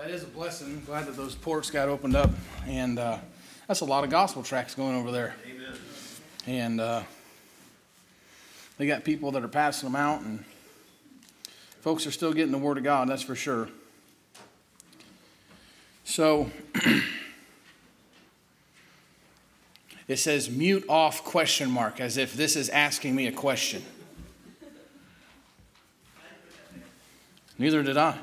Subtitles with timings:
[0.00, 0.80] That is a blessing.
[0.86, 2.30] Glad that those ports got opened up,
[2.66, 3.18] and uh,
[3.68, 5.34] that's a lot of gospel tracks going over there.
[5.46, 5.74] Amen.
[6.46, 7.02] And uh,
[8.78, 10.42] they got people that are passing them out, and
[11.82, 13.10] folks are still getting the word of God.
[13.10, 13.68] That's for sure.
[16.04, 16.50] So
[20.08, 23.82] it says mute off question mark as if this is asking me a question.
[27.58, 28.16] Neither did I.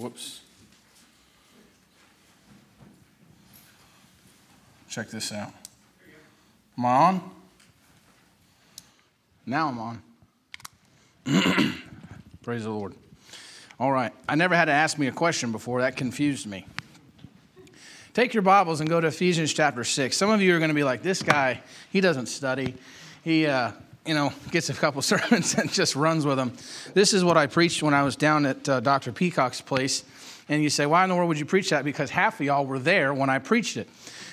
[0.00, 0.40] Whoops.
[4.88, 5.52] Check this out.
[6.78, 7.30] Am I on?
[9.44, 10.02] Now I'm on.
[12.42, 12.94] Praise the Lord.
[13.78, 14.10] All right.
[14.26, 15.82] I never had to ask me a question before.
[15.82, 16.64] That confused me.
[18.14, 20.16] Take your Bibles and go to Ephesians chapter 6.
[20.16, 21.60] Some of you are going to be like, this guy,
[21.92, 22.74] he doesn't study.
[23.22, 23.72] He, uh,
[24.06, 26.52] you know, gets a couple sermons and just runs with them.
[26.94, 29.12] This is what I preached when I was down at uh, Dr.
[29.12, 30.04] Peacock's place.
[30.48, 31.84] And you say, why in the world would you preach that?
[31.84, 33.88] Because half of y'all were there when I preached it.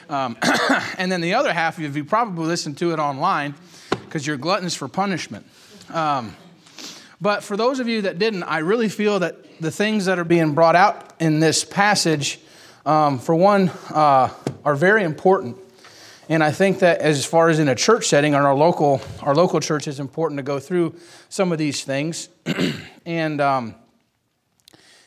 [0.09, 0.37] Um,
[0.97, 3.53] and then the other half of you probably listened to it online
[3.91, 5.45] because you're gluttons for punishment.
[5.93, 6.35] Um,
[7.19, 10.23] but for those of you that didn't, I really feel that the things that are
[10.23, 12.39] being brought out in this passage,
[12.85, 14.29] um, for one, uh,
[14.63, 15.57] are very important.
[16.29, 19.33] And I think that as far as in a church setting, or our local, our
[19.33, 20.95] local church is important to go through
[21.29, 22.27] some of these things.
[23.05, 23.75] and, um,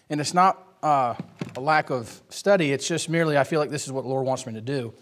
[0.08, 1.14] and it's not uh,
[1.56, 4.24] a lack of study, it's just merely I feel like this is what the Lord
[4.24, 4.94] wants me to do.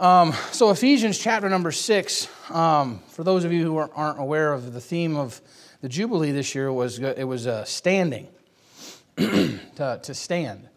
[0.00, 4.72] Um, so, Ephesians chapter number six, um, for those of you who aren't aware of
[4.72, 5.40] the theme of
[5.82, 8.28] the Jubilee this year, was it was uh, standing,
[9.16, 10.68] to, to stand.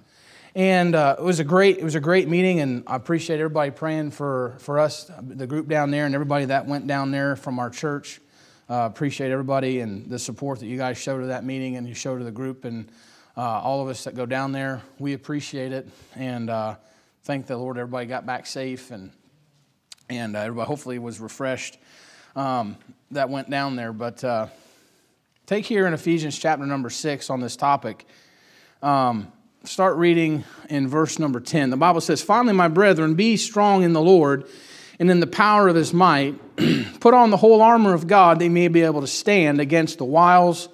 [0.56, 3.70] And uh, it was a great it was a great meeting, and I appreciate everybody
[3.70, 7.60] praying for for us, the group down there, and everybody that went down there from
[7.60, 8.20] our church.
[8.70, 11.96] Uh, appreciate everybody and the support that you guys showed to that meeting and you
[11.96, 12.92] showed to the group, and
[13.38, 14.82] uh, all of us that go down there.
[14.98, 16.76] We appreciate it, and uh,
[17.24, 19.12] thank the Lord everybody got back safe, and
[20.10, 21.78] and uh, everybody hopefully was refreshed
[22.36, 22.76] um,
[23.12, 23.94] that went down there.
[23.94, 24.48] But uh,
[25.46, 28.08] take here in Ephesians chapter number six on this topic.
[28.82, 29.32] Um,
[29.64, 31.70] start reading in verse number 10.
[31.70, 34.48] The Bible says, Finally, my brethren, be strong in the Lord
[35.00, 36.36] and in the power of his might.
[37.00, 40.06] Put on the whole armor of God you may be able to stand against the
[40.06, 40.70] wiles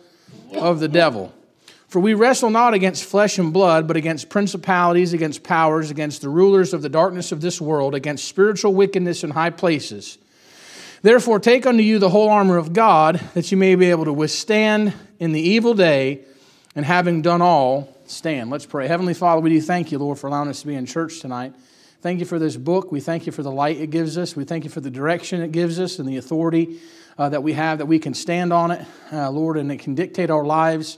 [0.54, 1.34] of the devil.
[1.88, 6.30] For we wrestle not against flesh and blood, but against principalities, against powers, against the
[6.30, 10.18] rulers of the darkness of this world, against spiritual wickedness in high places.
[11.04, 14.14] Therefore, take unto you the whole armor of God, that you may be able to
[14.14, 16.26] withstand in the evil day,
[16.76, 18.50] and having done all, stand.
[18.50, 18.88] Let's pray.
[18.88, 21.54] Heavenly Father, we do thank you, Lord, for allowing us to be in church tonight.
[22.02, 22.92] Thank you for this book.
[22.92, 24.36] We thank you for the light it gives us.
[24.36, 26.80] We thank you for the direction it gives us and the authority
[27.18, 29.96] uh, that we have that we can stand on it, uh, Lord, and it can
[29.96, 30.98] dictate our lives.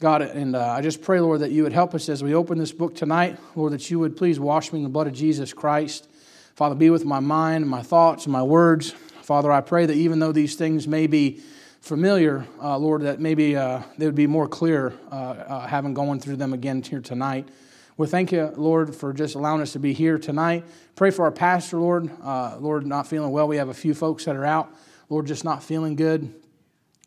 [0.00, 2.58] God, and uh, I just pray, Lord, that you would help us as we open
[2.58, 3.38] this book tonight.
[3.54, 6.08] Lord, that you would please wash me in the blood of Jesus Christ.
[6.54, 8.90] Father, be with my mind my thoughts and my words.
[9.22, 11.40] Father, I pray that even though these things may be
[11.82, 16.20] familiar, uh, Lord, that maybe uh, they would be more clear uh, uh, having gone
[16.20, 17.48] through them again here tonight.
[17.96, 20.64] We thank you, Lord, for just allowing us to be here tonight.
[20.94, 22.08] Pray for our pastor, Lord.
[22.22, 23.48] Uh, Lord, not feeling well.
[23.48, 24.72] We have a few folks that are out.
[25.08, 26.32] Lord, just not feeling good.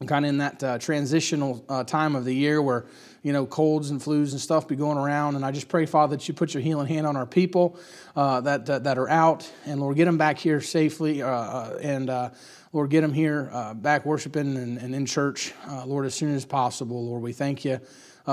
[0.06, 2.86] Kind of in that uh, transitional time of the year where
[3.26, 5.36] you know, colds and flus and stuff be going around.
[5.36, 7.80] And I just pray, Father, that you put your healing hand on our people
[8.16, 12.12] uh, that, that, that are out, and Lord, get them back here safely, uh and
[12.12, 12.30] uh,
[12.76, 16.36] Lord, get them here uh, back worshiping and, and in church, uh, Lord, as soon
[16.36, 17.06] as possible.
[17.06, 17.80] Lord, we thank you.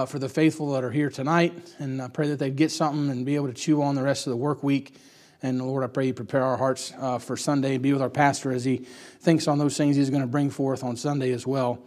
[0.08, 3.24] for the faithful that are here tonight, and I pray that they get something and
[3.24, 4.96] be able to chew on the rest of the work week.
[5.44, 8.64] And Lord, I pray you prepare our hearts for Sunday be with our pastor as
[8.64, 8.78] he
[9.20, 11.78] thinks on those things he's going to bring forth on Sunday as well.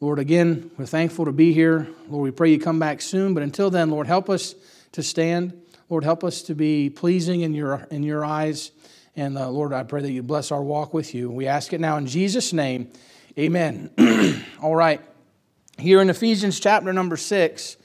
[0.00, 1.86] Lord, again, we're thankful to be here.
[2.08, 3.34] Lord, we pray you come back soon.
[3.34, 4.56] But until then, Lord, help us
[4.90, 5.62] to stand.
[5.88, 8.72] Lord, help us to be pleasing in your, in your eyes.
[9.20, 11.30] And uh, Lord, I pray that you bless our walk with you.
[11.30, 12.90] We ask it now in Jesus' name.
[13.38, 13.90] Amen.
[14.62, 15.02] All right.
[15.76, 17.76] Here in Ephesians chapter number six,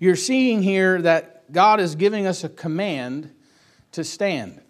[0.00, 3.32] you're seeing here that God is giving us a command
[3.92, 4.60] to stand.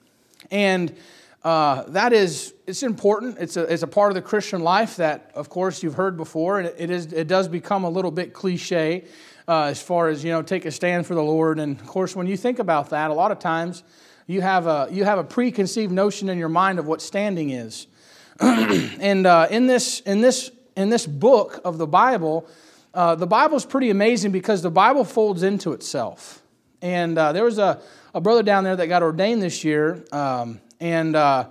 [0.51, 0.95] And
[1.43, 5.31] uh, that is it's important it's a, it's a part of the christian life that
[5.35, 9.07] of course you've heard before and it, is it does become a little bit cliche
[9.49, 12.15] uh, as far as you know take a stand for the lord and of course
[12.15, 13.85] when you think about that a lot of times
[14.27, 17.87] you have a you have a preconceived notion in your mind of what standing is
[18.41, 22.49] and uh, in this in this in this book of the bible
[22.95, 26.43] uh, the bible is pretty amazing because the bible folds into itself
[26.83, 27.81] and uh, there was a,
[28.15, 31.49] a brother down there that got ordained this year um, and uh,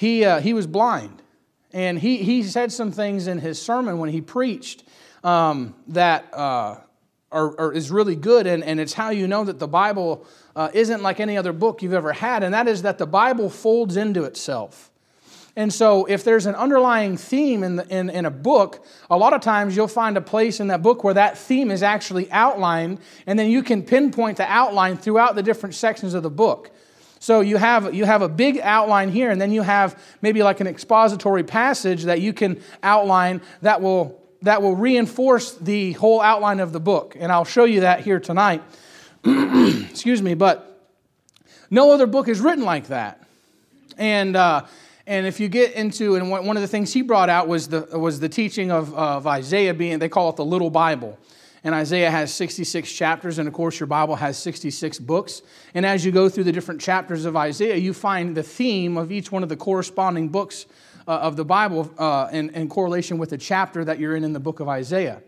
[0.00, 1.20] he, uh, he was blind.
[1.72, 4.82] And he, he said some things in his sermon when he preached
[5.22, 6.78] um, that, uh,
[7.30, 10.26] are, are, is really good, and, and it's how you know that the Bible
[10.56, 13.50] uh, isn't like any other book you've ever had, and that is that the Bible
[13.50, 14.90] folds into itself.
[15.56, 19.32] And so, if there's an underlying theme in, the, in, in a book, a lot
[19.32, 23.00] of times you'll find a place in that book where that theme is actually outlined,
[23.26, 26.70] and then you can pinpoint the outline throughout the different sections of the book.
[27.18, 30.60] So you have, you have a big outline here, and then you have maybe like
[30.60, 36.60] an expository passage that you can outline that will, that will reinforce the whole outline
[36.60, 37.16] of the book.
[37.18, 38.62] And I'll show you that here tonight.
[39.90, 40.88] Excuse me, but
[41.70, 43.22] no other book is written like that.
[43.96, 44.66] And, uh,
[45.06, 47.86] and if you get into, and one of the things he brought out was the,
[47.98, 51.18] was the teaching of, of Isaiah being, they call it the little Bible.
[51.62, 55.42] And Isaiah has 66 chapters, and of course, your Bible has 66 books.
[55.74, 59.12] And as you go through the different chapters of Isaiah, you find the theme of
[59.12, 60.64] each one of the corresponding books
[61.06, 64.32] uh, of the Bible uh, in, in, correlation with the chapter that you're in in
[64.32, 65.20] the book of Isaiah.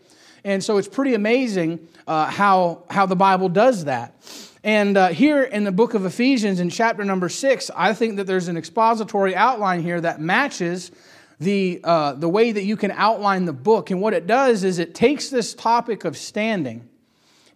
[0.45, 4.15] And so it's pretty amazing uh, how, how the Bible does that.
[4.65, 8.27] And uh, here in the book of Ephesians, in chapter number six, I think that
[8.27, 10.93] there's an expository outline here that matches
[11.41, 13.91] the, uh, the way that you can outline the book.
[13.91, 16.89] And what it does is it takes this topic of standing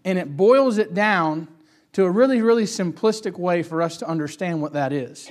[0.04, 1.48] and it boils it down
[1.92, 5.30] to a really, really simplistic way for us to understand what that is.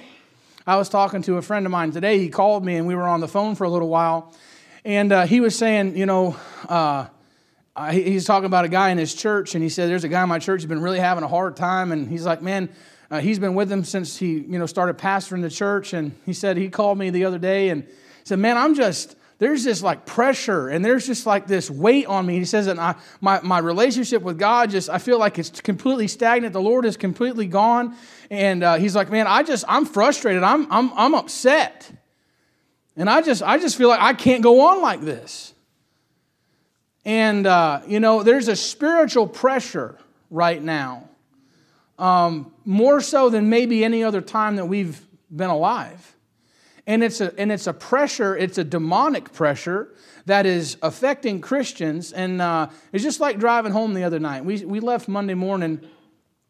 [0.65, 2.19] I was talking to a friend of mine today.
[2.19, 4.33] He called me and we were on the phone for a little while.
[4.83, 6.35] And uh, he was saying, you know,
[6.67, 7.07] uh,
[7.91, 10.29] he's talking about a guy in his church, and he said, There's a guy in
[10.29, 11.91] my church who's been really having a hard time.
[11.91, 12.69] And he's like, Man,
[13.11, 15.93] uh, he's been with him since he you know, started pastoring the church.
[15.93, 17.85] And he said, He called me the other day and
[18.23, 22.25] said, Man, I'm just, there's this like pressure and there's just like this weight on
[22.25, 22.39] me.
[22.39, 26.07] He says and I, my, my relationship with God just, I feel like it's completely
[26.07, 26.53] stagnant.
[26.53, 27.95] The Lord is completely gone.
[28.31, 30.43] And uh, he's like, Man, I just, I'm frustrated.
[30.43, 31.91] I'm, I'm, I'm upset.
[32.95, 35.54] And I just, I just feel like I can't go on like this.
[37.05, 39.97] And, uh, you know, there's a spiritual pressure
[40.31, 41.07] right now,
[41.99, 44.99] um, more so than maybe any other time that we've
[45.33, 46.15] been alive.
[46.87, 49.93] And it's, a, and it's a pressure, it's a demonic pressure
[50.25, 52.11] that is affecting Christians.
[52.11, 54.43] And uh, it's just like driving home the other night.
[54.43, 55.87] We, we left Monday morning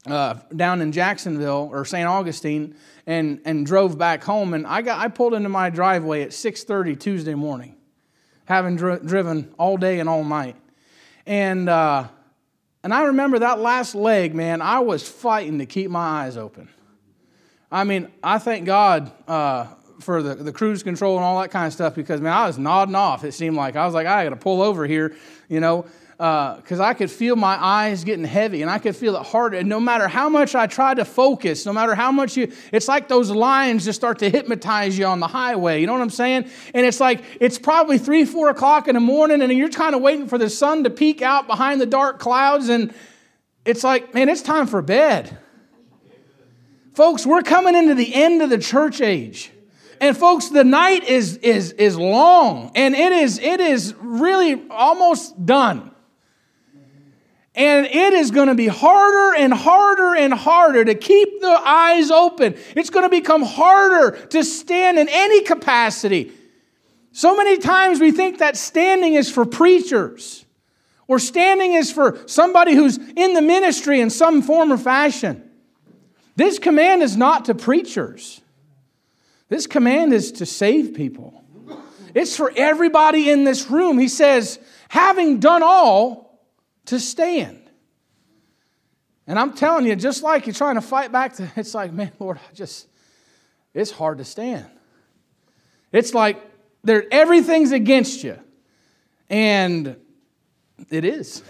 [0.07, 2.07] uh, down in Jacksonville or St.
[2.07, 2.75] Augustine
[3.05, 4.53] and, and drove back home.
[4.53, 7.74] And I, got, I pulled into my driveway at 6.30 Tuesday morning
[8.45, 10.55] having dri- driven all day and all night.
[11.25, 12.07] And, uh,
[12.83, 16.69] and I remember that last leg, man, I was fighting to keep my eyes open.
[17.71, 19.65] I mean, I thank God uh,
[19.99, 22.57] for the, the cruise control and all that kind of stuff because, man, I was
[22.57, 23.75] nodding off, it seemed like.
[23.75, 25.15] I was like, I got to pull over here,
[25.49, 25.85] you know
[26.17, 29.57] because uh, I could feel my eyes getting heavy and I could feel it harder.
[29.57, 32.87] And no matter how much I tried to focus, no matter how much you, it's
[32.87, 35.81] like those lines just start to hypnotize you on the highway.
[35.81, 36.49] You know what I'm saying?
[36.73, 40.01] And it's like, it's probably three, four o'clock in the morning and you're kind of
[40.01, 42.69] waiting for the sun to peek out behind the dark clouds.
[42.69, 42.93] And
[43.65, 45.37] it's like, man, it's time for bed.
[46.93, 49.51] Folks, we're coming into the end of the church age.
[49.99, 55.45] And folks, the night is, is, is long and it is, it is really almost
[55.45, 55.91] done.
[57.55, 62.11] And it is going to be harder and harder and harder to keep the eyes
[62.11, 62.55] open.
[62.75, 66.33] It's going to become harder to stand in any capacity.
[67.13, 70.45] So many times we think that standing is for preachers
[71.07, 75.49] or standing is for somebody who's in the ministry in some form or fashion.
[76.35, 78.41] This command is not to preachers,
[79.47, 81.41] this command is to save people.
[82.13, 83.99] It's for everybody in this room.
[83.99, 86.24] He says, having done all,
[86.85, 87.61] to stand.
[89.27, 92.11] And I'm telling you, just like you're trying to fight back, to, it's like, man,
[92.19, 92.87] Lord, I just,
[93.73, 94.67] it's hard to stand.
[95.91, 96.41] It's like
[96.83, 98.39] there, everything's against you.
[99.29, 99.95] And
[100.91, 101.41] it is.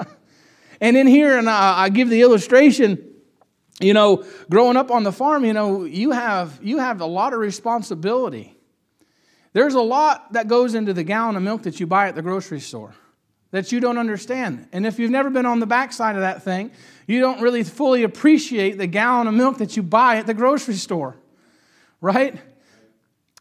[0.80, 3.12] and in here, and I, I give the illustration,
[3.80, 7.34] you know, growing up on the farm, you know, you have, you have a lot
[7.34, 8.56] of responsibility.
[9.52, 12.22] There's a lot that goes into the gallon of milk that you buy at the
[12.22, 12.94] grocery store
[13.52, 14.66] that you don't understand.
[14.72, 16.72] And if you've never been on the backside of that thing,
[17.06, 20.74] you don't really fully appreciate the gallon of milk that you buy at the grocery
[20.74, 21.16] store,
[22.00, 22.34] right?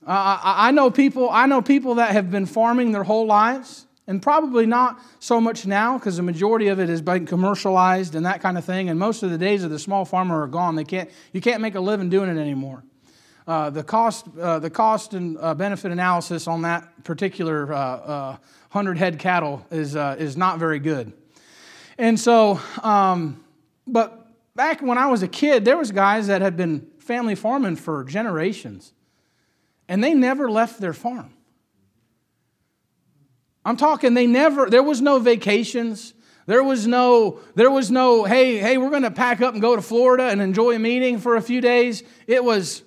[0.05, 1.29] Uh, I know people.
[1.29, 5.65] I know people that have been farming their whole lives, and probably not so much
[5.65, 8.89] now because the majority of it has been commercialized and that kind of thing.
[8.89, 10.75] And most of the days of the small farmer are gone.
[10.75, 11.09] They can't.
[11.33, 12.83] You can't make a living doing it anymore.
[13.47, 18.37] Uh, the cost, uh, the cost and uh, benefit analysis on that particular
[18.71, 21.13] uh, uh, hundred head cattle is is not very good.
[21.97, 23.43] And so, um,
[23.85, 27.75] but back when I was a kid, there was guys that had been family farming
[27.75, 28.93] for generations,
[29.87, 31.33] and they never left their farm.
[33.63, 34.69] I'm talking they never.
[34.69, 36.13] There was no vacations.
[36.47, 39.75] There was no, there was no, hey, hey, we're going to pack up and go
[39.75, 42.03] to Florida and enjoy a meeting for a few days.
[42.25, 42.81] It was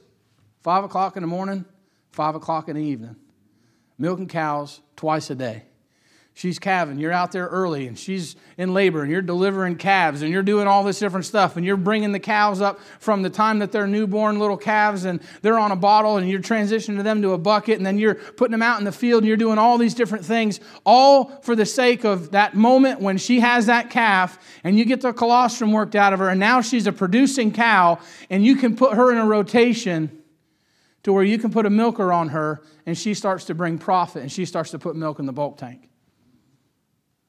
[0.62, 1.64] five o'clock in the morning,
[2.10, 3.14] five o'clock in the evening.
[3.96, 5.62] Milking cows twice a day
[6.34, 6.98] she's calving.
[6.98, 10.66] You're out there early and she's in labor and you're delivering calves and you're doing
[10.66, 13.86] all this different stuff and you're bringing the cows up from the time that they're
[13.86, 17.78] newborn little calves and they're on a bottle and you're transitioning them to a bucket
[17.78, 20.24] and then you're putting them out in the field and you're doing all these different
[20.24, 24.84] things all for the sake of that moment when she has that calf and you
[24.84, 27.98] get the colostrum worked out of her and now she's a producing cow
[28.28, 30.20] and you can put her in a rotation
[31.04, 34.22] to where you can put a milker on her and she starts to bring profit
[34.22, 35.88] and she starts to put milk in the bulk tank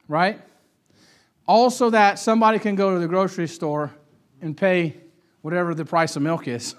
[0.07, 0.41] right?
[1.47, 3.91] Also, that somebody can go to the grocery store
[4.41, 4.95] and pay
[5.41, 6.75] whatever the price of milk is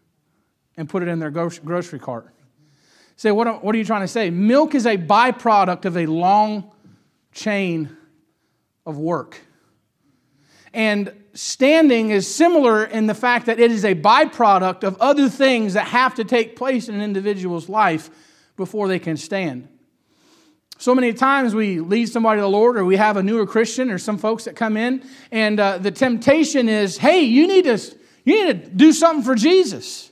[0.76, 2.32] and put it in their grocery cart.
[3.16, 4.28] Say, what, what are you trying to say?
[4.28, 6.70] Milk is a byproduct of a long
[7.32, 7.96] chain
[8.84, 9.40] of work.
[10.74, 15.72] And standing is similar in the fact that it is a byproduct of other things
[15.72, 18.10] that have to take place in an individual's life
[18.56, 19.68] before they can stand.
[20.78, 23.90] So many times we lead somebody to the Lord, or we have a newer Christian,
[23.90, 25.02] or some folks that come in,
[25.32, 27.78] and uh, the temptation is, hey, you need to
[28.24, 30.10] you need to do something for Jesus.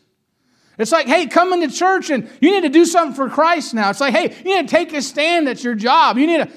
[0.79, 3.91] It's like, hey, come into church and you need to do something for Christ now.
[3.91, 5.47] It's like, hey, you need to take a stand.
[5.47, 6.17] That's your job.
[6.17, 6.51] You need to,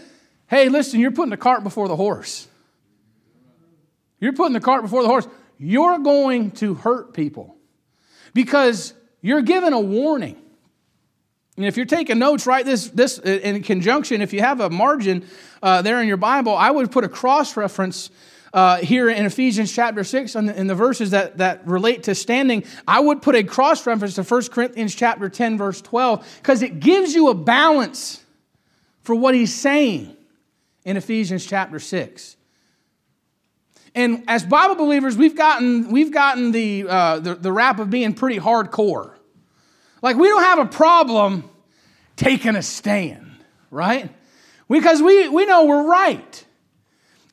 [0.47, 2.47] hey, listen, you're putting the cart before the horse.
[4.19, 5.27] You're putting the cart before the horse.
[5.59, 7.55] You're going to hurt people
[8.33, 10.41] because you're given a warning.
[11.57, 14.21] And if you're taking notes, write this, this in conjunction.
[14.21, 15.25] If you have a margin
[15.63, 18.11] uh, there in your Bible, I would put a cross reference
[18.53, 22.15] uh, here in Ephesians chapter 6 in the, in the, verses that, that relate to
[22.15, 22.63] standing.
[22.87, 26.79] I would put a cross reference to 1 Corinthians chapter 10, verse 12, because it
[26.79, 28.23] gives you a balance
[29.01, 30.15] for what he's saying
[30.85, 32.37] in Ephesians chapter 6.
[33.95, 38.13] And as Bible believers, we've gotten, we've gotten the, uh, the, the rap of being
[38.13, 39.16] pretty hardcore.
[40.01, 41.49] Like, we don't have a problem
[42.15, 43.31] taking a stand,
[43.71, 44.09] right?
[44.69, 46.45] Because we, we know we're right.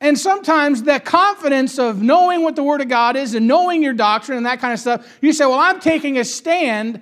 [0.01, 3.93] And sometimes that confidence of knowing what the Word of God is and knowing your
[3.93, 7.01] doctrine and that kind of stuff, you say, Well, I'm taking a stand.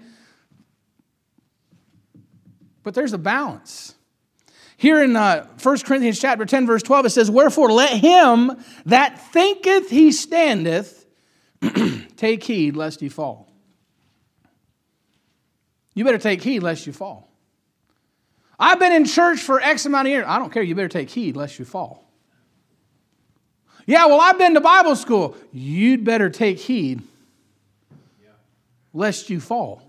[2.84, 3.96] But there's a balance.
[4.78, 8.52] Here in uh, 1 Corinthians chapter 10, verse 12, it says, Wherefore let him
[8.86, 11.06] that thinketh he standeth
[12.18, 13.53] take heed lest he fall.
[15.94, 17.30] You better take heed lest you fall.
[18.60, 20.26] I've been in church for X amount of years.
[20.28, 20.64] I don't care.
[20.64, 22.04] You better take heed lest you fall.
[23.86, 25.36] Yeah, well, I've been to Bible school.
[25.52, 27.02] You'd better take heed
[28.94, 29.82] lest you fall.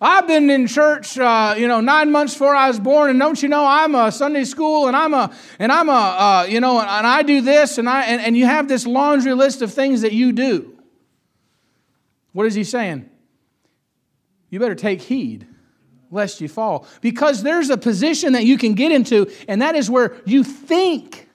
[0.00, 3.42] I've been in church, uh, you know, nine months before I was born, and don't
[3.42, 6.78] you know I'm a Sunday school, and I'm a, and I'm a, uh, you know,
[6.78, 10.02] and I do this, and I, and, and you have this laundry list of things
[10.02, 10.78] that you do.
[12.32, 13.10] What is he saying?
[14.50, 15.46] You better take heed
[16.10, 16.86] lest you fall.
[17.00, 21.28] Because there's a position that you can get into, and that is where you think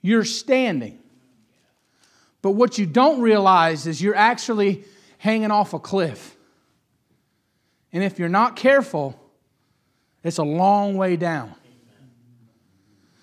[0.00, 0.98] you're standing.
[2.42, 4.84] But what you don't realize is you're actually
[5.18, 6.36] hanging off a cliff.
[7.92, 9.18] And if you're not careful,
[10.22, 11.54] it's a long way down.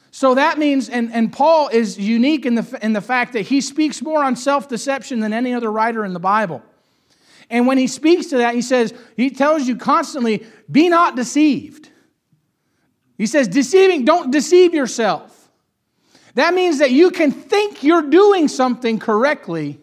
[0.09, 3.61] So that means, and, and Paul is unique in the, in the fact that he
[3.61, 6.61] speaks more on self deception than any other writer in the Bible.
[7.51, 11.89] And when he speaks to that, he says, he tells you constantly, be not deceived.
[13.17, 15.51] He says, deceiving, don't deceive yourself.
[16.35, 19.81] That means that you can think you're doing something correctly,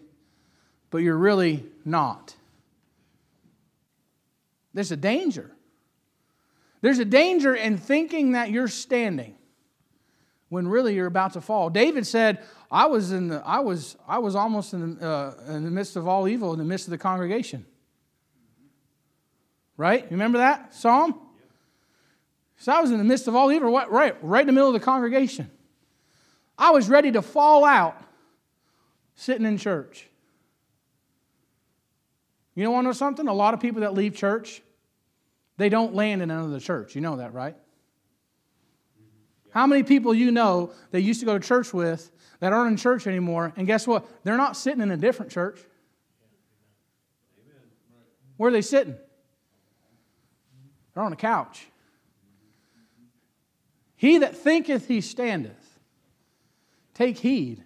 [0.88, 2.34] but you're really not.
[4.72, 5.50] There's a danger.
[6.80, 9.34] There's a danger in thinking that you're standing
[10.48, 11.68] when really you're about to fall.
[11.68, 15.64] David said, I was, in the, I was, I was almost in the, uh, in
[15.64, 17.64] the midst of all evil, in the midst of the congregation.
[19.76, 20.02] Right?
[20.02, 21.18] You remember that psalm?
[22.58, 24.74] So I was in the midst of all evil, right, right in the middle of
[24.74, 25.50] the congregation.
[26.58, 28.02] I was ready to fall out
[29.14, 30.08] sitting in church.
[32.54, 33.28] You know, want to know something?
[33.28, 34.60] A lot of people that leave church,
[35.56, 36.96] they don't land in another church.
[36.96, 37.56] You know that, right?
[39.50, 42.76] How many people you know that used to go to church with that aren't in
[42.76, 44.06] church anymore, and guess what?
[44.24, 45.60] They're not sitting in a different church.
[48.36, 48.96] Where are they sitting?
[50.94, 51.66] They're on a couch.
[53.96, 55.78] He that thinketh he standeth,
[56.94, 57.64] take heed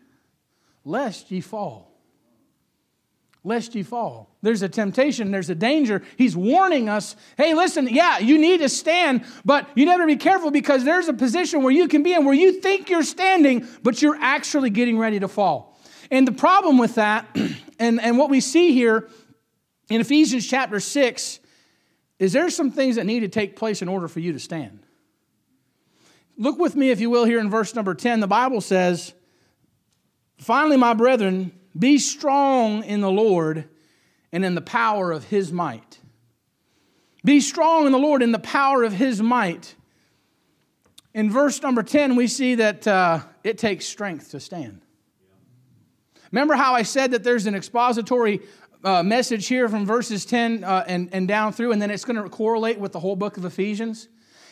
[0.84, 1.91] lest ye fall.
[3.44, 4.36] Lest you fall.
[4.42, 6.02] There's a temptation, there's a danger.
[6.16, 10.50] He's warning us hey, listen, yeah, you need to stand, but you never be careful
[10.50, 14.00] because there's a position where you can be in where you think you're standing, but
[14.00, 15.78] you're actually getting ready to fall.
[16.10, 17.26] And the problem with that,
[17.78, 19.08] and, and what we see here
[19.88, 21.40] in Ephesians chapter 6,
[22.18, 24.80] is there some things that need to take place in order for you to stand.
[26.38, 28.20] Look with me, if you will, here in verse number 10.
[28.20, 29.12] The Bible says,
[30.38, 33.68] Finally, my brethren, be strong in the Lord
[34.32, 36.00] and in the power of his might.
[37.24, 39.74] Be strong in the Lord in the power of his might.
[41.14, 44.80] In verse number 10, we see that uh, it takes strength to stand.
[46.30, 48.40] Remember how I said that there's an expository
[48.82, 52.20] uh, message here from verses 10 uh, and, and down through, and then it's going
[52.20, 54.08] to correlate with the whole book of Ephesians?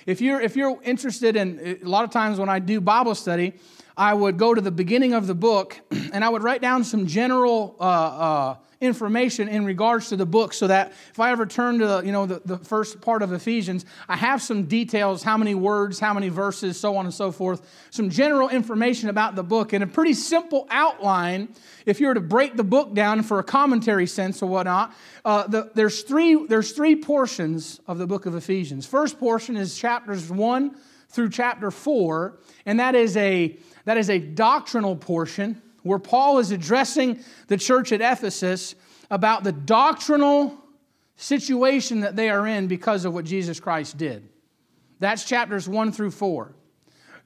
[0.07, 3.55] If you're, if you're interested in, a lot of times when I do Bible study,
[4.01, 7.07] I would go to the beginning of the book and I would write down some
[7.07, 11.81] general uh, uh, information in regards to the book so that if I ever turn
[11.81, 15.55] to you know the, the first part of Ephesians, I have some details, how many
[15.55, 19.75] words, how many verses, so on and so forth, some general information about the book
[19.75, 21.51] and a pretty simple outline.
[21.85, 24.95] If you were to break the book down for a commentary sense or whatnot,
[25.27, 28.87] uh, the, there's three there's three portions of the book of Ephesians.
[28.87, 30.75] First portion is chapters one
[31.11, 33.59] through chapter four, and that is a
[33.91, 37.19] that is a doctrinal portion where Paul is addressing
[37.49, 38.77] the church at Ephesus
[39.11, 40.57] about the doctrinal
[41.17, 44.29] situation that they are in because of what Jesus Christ did.
[45.01, 46.55] That's chapters 1 through 4.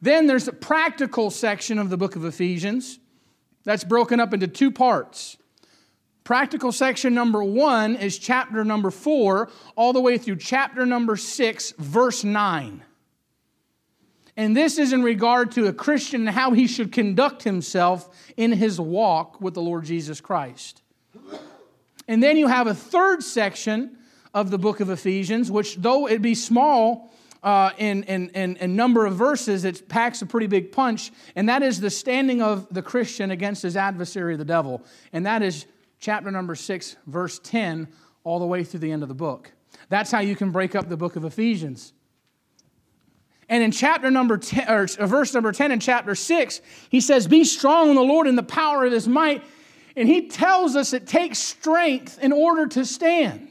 [0.00, 2.98] Then there's a practical section of the book of Ephesians
[3.64, 5.36] that's broken up into two parts.
[6.24, 11.74] Practical section number one is chapter number four, all the way through chapter number six,
[11.76, 12.82] verse 9.
[14.36, 18.52] And this is in regard to a Christian and how he should conduct himself in
[18.52, 20.82] his walk with the Lord Jesus Christ.
[22.08, 23.96] And then you have a third section
[24.32, 27.12] of the book of Ephesians, which, though it be small
[27.44, 31.48] uh, in, in, in, in number of verses, it packs a pretty big punch, and
[31.48, 34.82] that is the standing of the Christian against his adversary, the devil.
[35.12, 35.66] And that is
[36.00, 37.88] chapter number 6, verse 10,
[38.24, 39.52] all the way through the end of the book.
[39.88, 41.92] That's how you can break up the book of Ephesians.
[43.48, 47.44] And in chapter number 10, or verse number 10 in chapter 6, he says, Be
[47.44, 49.42] strong in the Lord in the power of his might.
[49.96, 53.50] And he tells us it takes strength in order to stand.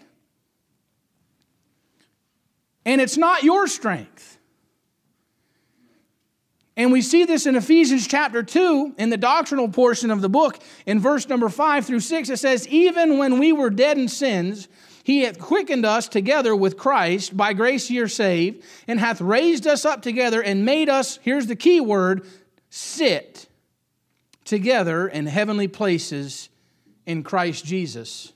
[2.86, 4.34] And it's not your strength.
[6.76, 10.60] And we see this in Ephesians chapter 2, in the doctrinal portion of the book,
[10.88, 12.30] in verse number 5 through 6.
[12.30, 14.68] It says, Even when we were dead in sins,
[15.04, 19.68] he hath quickened us together with Christ, by grace ye are saved, and hath raised
[19.68, 22.26] us up together and made us, here's the key word,
[22.70, 23.48] sit
[24.46, 26.48] together in heavenly places
[27.06, 28.32] in Christ Jesus.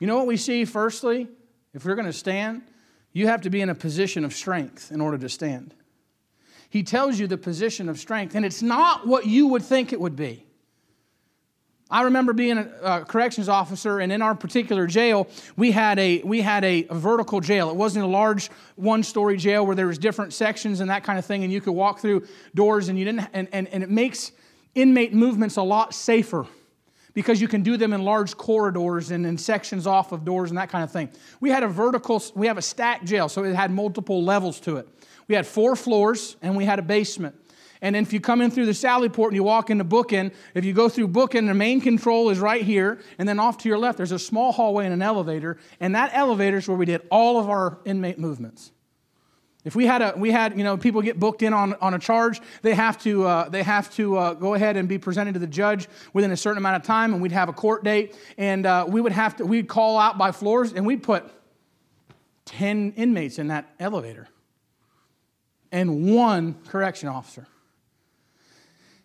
[0.00, 1.28] You know what we see, firstly?
[1.72, 2.62] If we're going to stand,
[3.12, 5.72] you have to be in a position of strength in order to stand.
[6.68, 10.00] He tells you the position of strength, and it's not what you would think it
[10.00, 10.46] would be.
[11.90, 15.26] I remember being a, corrections officer, and in our particular jail,
[15.56, 17.68] we had a we had a, vertical jail.
[17.70, 21.24] It wasn't a large one-story jail where there was different sections and that kind of
[21.24, 24.32] thing, and you could walk through doors, and you didn't, and, and, and it makes
[24.74, 26.46] inmate movements a lot safer
[27.12, 30.58] because you can do them in large corridors and in sections off of doors and
[30.58, 31.10] that kind of thing.
[31.40, 34.76] We had a vertical, we have a stacked jail, so it had multiple levels to
[34.76, 34.88] it.
[35.26, 37.39] We had four floors, and we had a basement.
[37.82, 40.32] And then if you come in through the Sally Port and you walk into Bookin,
[40.54, 43.00] if you go through Bookin, the main control is right here.
[43.18, 45.56] And then off to your left, there's a small hallway and an elevator.
[45.80, 48.72] And that elevator is where we did all of our inmate movements.
[49.64, 51.98] If we had a, we had, you know, people get booked in on, on a
[51.98, 55.38] charge, they have to, uh, they have to uh, go ahead and be presented to
[55.38, 58.64] the judge within a certain amount of time, and we'd have a court date, and
[58.64, 61.30] uh, we would have to, we'd call out by floors, and we'd put
[62.46, 64.28] 10 inmates in that elevator
[65.70, 67.46] and one correction officer.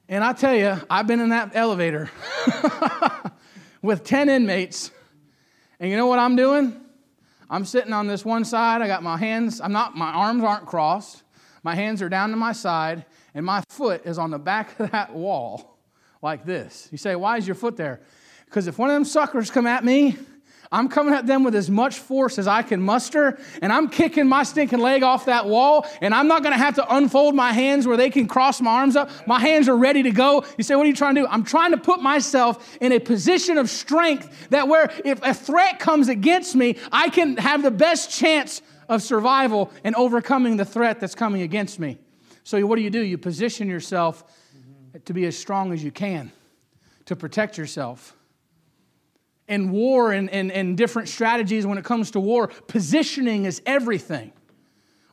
[0.07, 2.11] And I tell you, I've been in that elevator
[3.81, 4.91] with 10 inmates.
[5.79, 6.79] And you know what I'm doing?
[7.49, 8.81] I'm sitting on this one side.
[8.81, 11.23] I got my hands, I'm not, my arms aren't crossed.
[11.63, 14.91] My hands are down to my side, and my foot is on the back of
[14.91, 15.79] that wall
[16.21, 16.87] like this.
[16.91, 18.01] You say, why is your foot there?
[18.45, 20.15] Because if one of them suckers come at me,
[20.71, 24.27] I'm coming at them with as much force as I can muster, and I'm kicking
[24.27, 27.87] my stinking leg off that wall, and I'm not gonna have to unfold my hands
[27.87, 29.09] where they can cross my arms up.
[29.27, 30.43] My hands are ready to go.
[30.57, 31.27] You say, What are you trying to do?
[31.27, 35.79] I'm trying to put myself in a position of strength that where if a threat
[35.79, 40.99] comes against me, I can have the best chance of survival and overcoming the threat
[40.99, 41.97] that's coming against me.
[42.43, 43.01] So, what do you do?
[43.01, 44.23] You position yourself
[45.05, 46.31] to be as strong as you can
[47.05, 48.15] to protect yourself.
[49.47, 54.31] In war and, and, and different strategies when it comes to war, positioning is everything.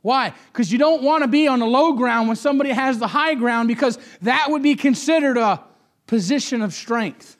[0.00, 0.34] Why?
[0.52, 3.34] Because you don't want to be on the low ground when somebody has the high
[3.34, 5.62] ground, because that would be considered a
[6.06, 7.36] position of strength.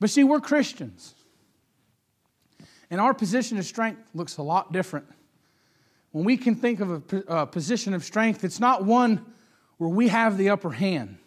[0.00, 1.14] But see, we're Christians.
[2.90, 5.06] And our position of strength looks a lot different.
[6.12, 9.26] When we can think of a, a position of strength, it's not one
[9.78, 11.18] where we have the upper hand.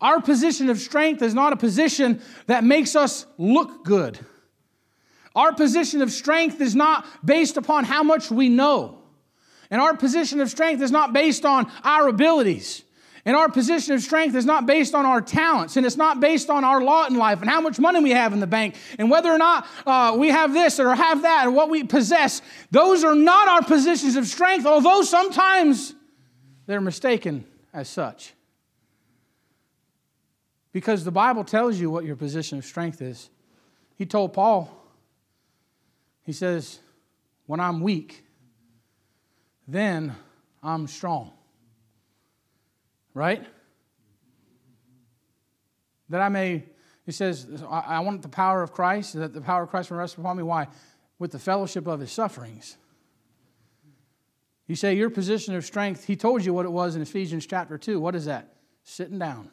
[0.00, 4.18] Our position of strength is not a position that makes us look good.
[5.34, 8.98] Our position of strength is not based upon how much we know.
[9.70, 12.84] And our position of strength is not based on our abilities.
[13.24, 16.48] And our position of strength is not based on our talents, and it's not based
[16.48, 19.10] on our lot in life and how much money we have in the bank, and
[19.10, 22.40] whether or not uh, we have this or have that, or what we possess.
[22.70, 25.94] Those are not our positions of strength, although sometimes
[26.66, 28.32] they're mistaken as such.
[30.72, 33.30] Because the Bible tells you what your position of strength is.
[33.96, 34.70] He told Paul,
[36.24, 36.78] he says,
[37.46, 38.24] When I'm weak,
[39.66, 40.14] then
[40.62, 41.32] I'm strong.
[43.14, 43.44] Right?
[46.10, 46.64] That I may,
[47.04, 50.16] he says, I want the power of Christ, that the power of Christ will rest
[50.16, 50.42] upon me.
[50.42, 50.68] Why?
[51.18, 52.76] With the fellowship of his sufferings.
[54.66, 57.78] You say your position of strength, he told you what it was in Ephesians chapter
[57.78, 57.98] 2.
[57.98, 58.54] What is that?
[58.84, 59.50] Sitting down.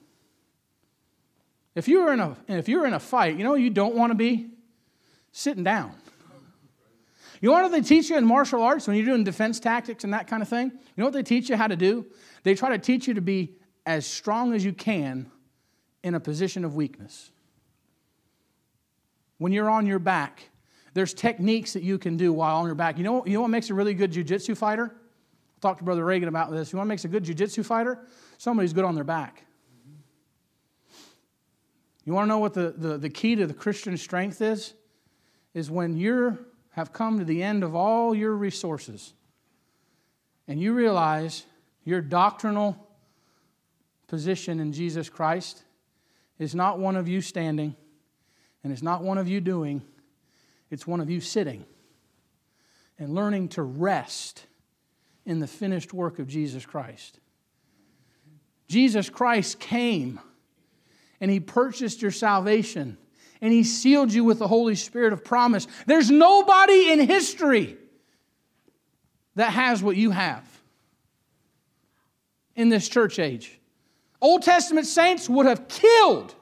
[1.76, 4.16] If you're in a, if you're in a fight, you know you don't want to
[4.16, 4.50] be?
[5.32, 5.94] Sitting down.
[7.42, 10.14] You know what they teach you in martial arts when you're doing defense tactics and
[10.14, 10.72] that kind of thing?
[10.72, 12.06] You know what they teach you how to do?
[12.44, 15.30] They try to teach you to be as strong as you can
[16.04, 17.30] in a position of weakness.
[19.38, 20.50] When you're on your back,
[20.94, 22.98] there's techniques that you can do while on your back.
[22.98, 24.96] You know, you know what makes a really good jujitsu fighter?
[24.96, 26.72] I talked to Brother Reagan about this.
[26.72, 28.08] You know what makes a good jujitsu fighter?
[28.38, 29.45] Somebody's good on their back.
[32.06, 34.74] You want to know what the, the, the key to the Christian strength is?
[35.54, 39.14] Is when you have come to the end of all your resources
[40.48, 41.46] and you realize
[41.84, 42.78] your doctrinal
[44.08, 45.64] position in Jesus Christ
[46.38, 47.76] is not one of you standing
[48.64, 49.82] and it's not one of you doing,
[50.70, 51.66] it's one of you sitting
[53.00, 54.46] and learning to rest
[55.26, 57.20] in the finished work of Jesus Christ.
[58.68, 60.20] Jesus Christ came
[61.26, 63.00] and He purchased your salvation
[63.42, 65.66] and He sealed you with the Holy Spirit of promise.
[65.88, 67.78] There's nobody in history
[69.34, 70.48] that has what you have
[72.56, 73.60] in this church age.
[74.22, 76.36] Old Testament saints would have killed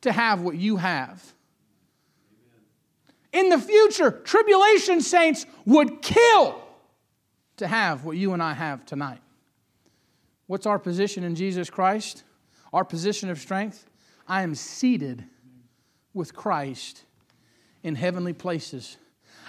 [0.00, 1.22] to have what you have.
[3.32, 6.60] In the future, tribulation saints would kill
[7.58, 9.20] to have what you and I have tonight.
[10.48, 12.24] What's our position in Jesus Christ?
[12.72, 13.87] Our position of strength?
[14.28, 15.24] I am seated
[16.12, 17.04] with Christ
[17.82, 18.98] in heavenly places.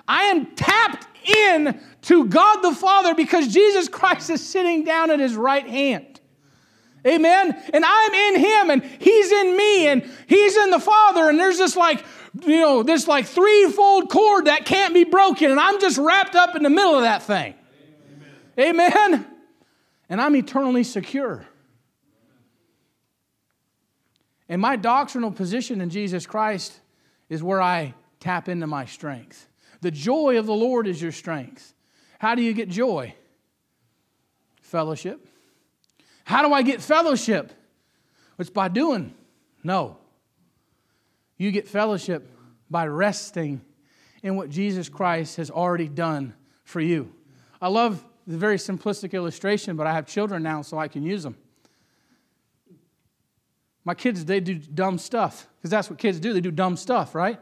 [0.08, 5.20] I am tapped in to God the Father because Jesus Christ is sitting down at
[5.20, 6.22] his right hand.
[7.06, 7.62] Amen.
[7.74, 11.58] And I'm in him and he's in me and he's in the Father and there's
[11.58, 12.04] this like
[12.46, 16.56] you know, this like threefold cord that can't be broken and I'm just wrapped up
[16.56, 17.56] in the middle of that thing.
[18.58, 18.92] Amen.
[18.92, 19.28] Amen.
[20.10, 21.46] And I'm eternally secure.
[24.50, 26.80] And my doctrinal position in Jesus Christ
[27.30, 29.48] is where I tap into my strength.
[29.82, 31.74] The joy of the Lord is your strength.
[32.18, 33.14] How do you get joy?
[34.62, 35.26] Fellowship.
[36.26, 37.54] How do I get fellowship?
[38.40, 39.14] It's by doing.
[39.64, 39.98] No.
[41.38, 42.30] You get fellowship
[42.70, 43.62] by resting
[44.22, 46.34] in what Jesus Christ has already done
[46.64, 47.14] for you.
[47.62, 51.24] I love the very simplistic illustration, but I have children now, so I can use
[51.24, 51.38] them.
[53.86, 56.34] My kids, they do dumb stuff because that's what kids do.
[56.34, 57.40] They do dumb stuff, right?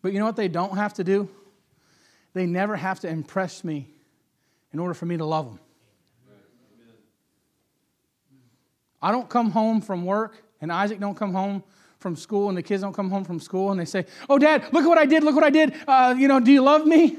[0.00, 1.28] But you know what they don't have to do?
[2.34, 3.88] They never have to impress me
[4.72, 5.60] in order for me to love them.
[9.00, 11.62] I don't come home from work, and Isaac don't come home
[11.98, 14.72] from school, and the kids don't come home from school, and they say, "Oh, Dad,
[14.72, 15.22] look at what I did!
[15.22, 15.74] Look what I did!
[15.86, 17.18] Uh, you know, do you love me?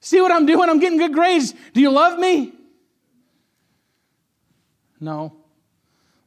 [0.00, 0.68] See what I'm doing?
[0.68, 1.54] I'm getting good grades.
[1.72, 2.54] Do you love me?"
[5.00, 5.34] No.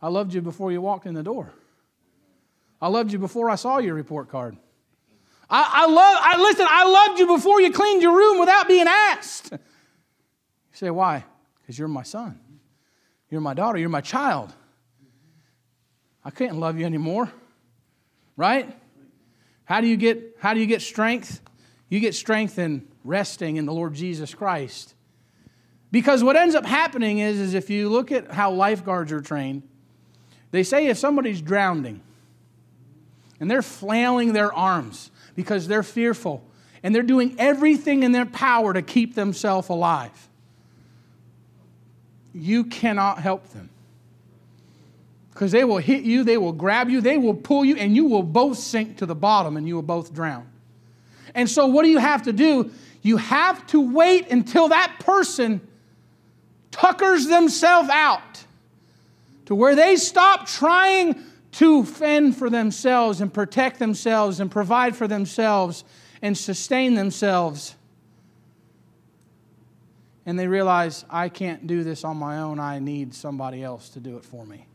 [0.02, 1.54] I loved you before you walked in the door.
[2.82, 4.58] I loved you before I saw your report card.
[5.50, 8.88] I, I love, I listen, I loved you before you cleaned your room without being
[8.88, 9.50] asked.
[9.52, 9.60] You
[10.74, 11.24] say, why?
[11.62, 12.40] Because you're my son.
[13.30, 13.78] You're my daughter.
[13.78, 14.54] You're my child.
[16.26, 17.32] I can't love you anymore.
[18.36, 18.76] Right?
[19.66, 21.42] How do you get how do you get strength?
[21.90, 24.96] You get strength in resting in the Lord Jesus Christ.
[25.94, 29.62] Because what ends up happening is, is if you look at how lifeguards are trained,
[30.50, 32.02] They say if somebody's drowning
[33.40, 36.44] and they're flailing their arms because they're fearful
[36.82, 40.30] and they're doing everything in their power to keep themselves alive,
[42.34, 43.70] you cannot help them.
[45.32, 48.06] Because they will hit you, they will grab you, they will pull you, and you
[48.06, 50.48] will both sink to the bottom and you will both drown.
[51.36, 52.72] And so, what do you have to do?
[53.04, 55.62] You have to wait until that person
[56.74, 58.46] tuckers themselves out
[59.46, 65.08] to where they stop trying to fend for themselves and protect themselves and provide for
[65.08, 65.84] themselves
[66.22, 67.76] and sustain themselves.
[70.26, 72.60] And they realize, I can't do this on my own.
[72.60, 74.66] I need somebody else to do it for me.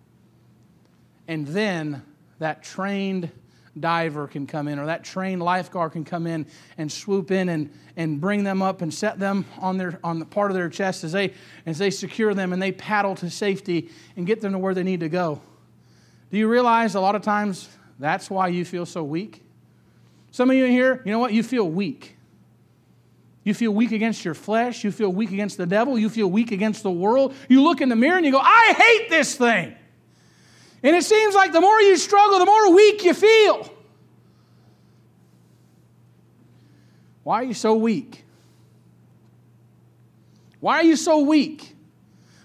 [1.27, 2.03] And then
[2.39, 3.33] that trained
[3.81, 7.71] diver can come in or that trained lifeguard can come in and swoop in and,
[7.97, 11.05] and bring them up and set them on, their, on the part of their chest
[11.05, 11.33] as they,
[11.67, 14.83] as they secure them and they paddle to safety and get them to where they
[14.83, 15.41] need to go.
[16.31, 19.43] Do you realize a lot of times that's why you feel so weak?
[20.31, 21.33] Some of you in here, you know what?
[21.33, 22.17] You feel weak.
[23.45, 24.85] You feel weak against your flesh.
[24.85, 25.99] You feel weak against the devil.
[25.99, 27.35] You feel weak against the world.
[27.49, 29.75] You look in the mirror and you go, I hate this thing.
[30.83, 33.73] And it seems like the more you struggle, the more weak you feel.
[37.25, 38.25] Why are you so weak?
[40.61, 41.75] Why are you so weak?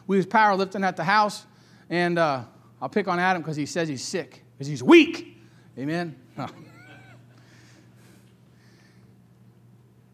[0.08, 1.46] We was powerlifting at the house,
[1.90, 2.44] and uh,
[2.82, 5.38] I'll pick on Adam because he says he's sick, because he's weak.
[5.78, 6.16] Amen?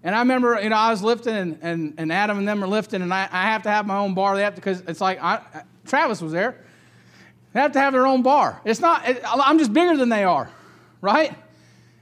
[0.02, 2.68] And I remember, you know, I was lifting, and, and, and Adam and them are
[2.68, 4.36] lifting, and I, I have to have my own bar.
[4.36, 6.64] They have because it's like, I, Travis was there.
[7.60, 8.62] They have to have their own bar.
[8.64, 10.50] It's not, it, I'm just bigger than they are,
[11.02, 11.36] right?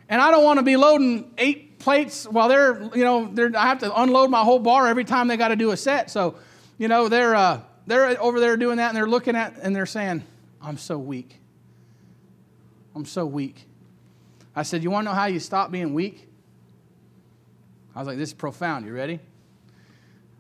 [0.07, 3.65] And I don't want to be loading eight plates while they're, you know, they're, I
[3.65, 6.11] have to unload my whole bar every time they got to do a set.
[6.11, 6.35] So,
[6.77, 9.87] you know, they're, uh, they're over there doing that and they're looking at and they're
[9.87, 10.23] saying,
[10.61, 11.39] I'm so weak.
[12.93, 13.65] I'm so weak.
[14.55, 16.29] I said, You want to know how you stop being weak?
[17.95, 18.85] I was like, This is profound.
[18.85, 19.19] You ready?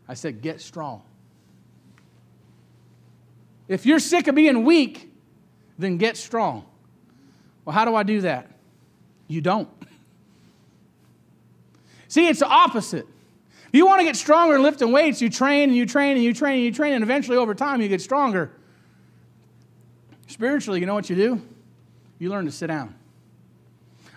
[0.07, 1.01] I said, Get strong.
[3.67, 5.06] If you're sick of being weak,
[5.77, 6.65] then get strong.
[7.65, 8.49] Well, how do I do that?
[9.27, 9.69] You don't.
[12.07, 13.05] See, it's the opposite.
[13.67, 16.33] If you want to get stronger lifting weights, you train and you train and you
[16.33, 18.51] train and you train, and eventually over time you get stronger.
[20.27, 21.41] Spiritually, you know what you do?
[22.19, 22.95] You learn to sit down.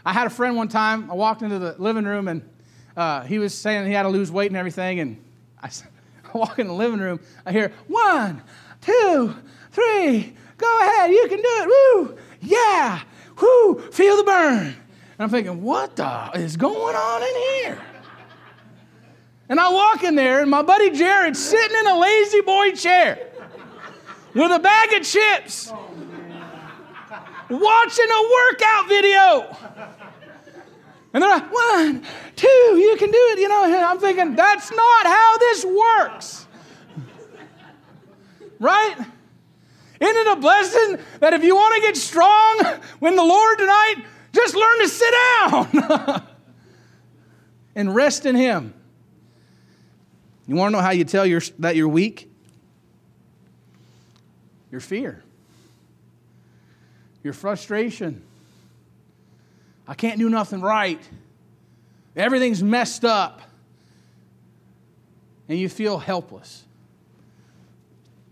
[0.04, 2.48] I had a friend one time, I walked into the living room and
[2.96, 5.22] uh, he was saying he had to lose weight and everything, and
[5.62, 5.70] I,
[6.34, 8.42] I walk in the living room, I hear, one,
[8.80, 9.34] two,
[9.72, 13.00] three, go ahead, you can do it, woo, yeah,
[13.40, 14.66] whoo, feel the burn.
[14.66, 14.76] And
[15.18, 17.78] I'm thinking, what the is going on in here?
[19.48, 23.30] And I walk in there, and my buddy Jared's sitting in a La-Z-Boy chair
[24.34, 25.72] with a bag of chips,
[27.50, 29.56] watching a workout video.
[31.12, 33.40] And they're like, one, two, you can do it.
[33.40, 36.46] You know, I'm thinking, that's not how this works.
[38.60, 38.96] Right?
[40.00, 43.96] Isn't it a blessing that if you want to get strong when the Lord tonight,
[44.32, 46.22] just learn to sit down
[47.74, 48.72] and rest in Him?
[50.46, 52.28] You want to know how you tell your, that you're weak?
[54.72, 55.22] Your fear,
[57.22, 58.22] your frustration.
[59.86, 61.00] I can't do nothing right.
[62.16, 63.42] Everything's messed up.
[65.48, 66.64] And you feel helpless.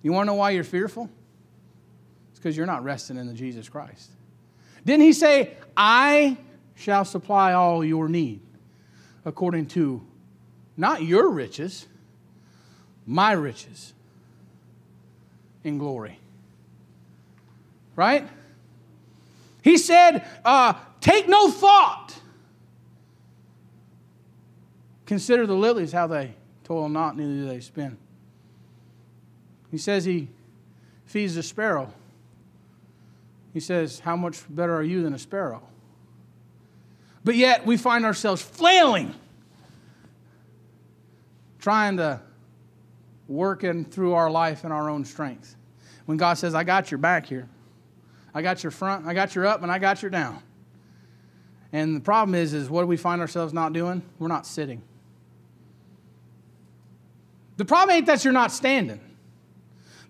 [0.02, 1.10] You want to know why you're fearful?
[2.38, 4.12] It's because you're not resting in the Jesus Christ.
[4.86, 6.36] Didn't he say, I
[6.76, 8.42] shall supply all your need
[9.24, 10.06] according to
[10.76, 11.88] not your riches,
[13.04, 13.92] my riches
[15.64, 16.20] in glory?
[17.96, 18.28] Right?
[19.62, 22.14] He said, uh, Take no thought.
[25.06, 27.98] Consider the lilies, how they toil not, neither do they spin.
[29.72, 30.28] He says he
[31.04, 31.92] feeds the sparrow.
[33.58, 35.60] He says, How much better are you than a sparrow?
[37.24, 39.12] But yet we find ourselves flailing,
[41.58, 42.20] trying to
[43.26, 45.56] work in through our life in our own strength.
[46.06, 47.48] When God says, I got your back here,
[48.32, 50.40] I got your front, I got your up, and I got your down.
[51.72, 54.02] And the problem is, is what do we find ourselves not doing?
[54.20, 54.82] We're not sitting.
[57.56, 59.00] The problem ain't that you're not standing.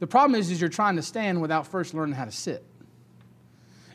[0.00, 2.62] The problem is, is you're trying to stand without first learning how to sit.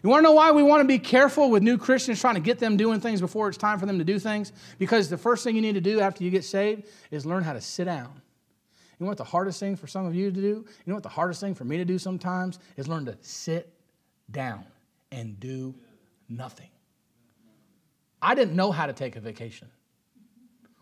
[0.04, 2.42] You want to know why we want to be careful with new Christians trying to
[2.42, 4.52] get them doing things before it's time for them to do things?
[4.78, 7.54] Because the first thing you need to do after you get saved is learn how
[7.54, 8.12] to sit down.
[9.00, 10.48] You know what the hardest thing for some of you to do?
[10.48, 13.74] You know what the hardest thing for me to do sometimes is learn to sit
[14.30, 14.66] down
[15.12, 15.74] and do
[16.28, 16.70] nothing.
[18.22, 19.70] I didn't know how to take a vacation.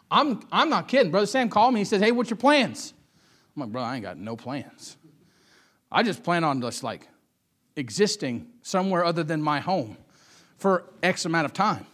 [0.09, 1.11] I'm, I'm not kidding.
[1.11, 1.81] Brother Sam called me.
[1.81, 2.93] He says, Hey, what's your plans?
[3.55, 4.97] I'm like, Bro, I ain't got no plans.
[5.91, 7.07] I just plan on just like
[7.75, 9.97] existing somewhere other than my home
[10.57, 11.85] for X amount of time.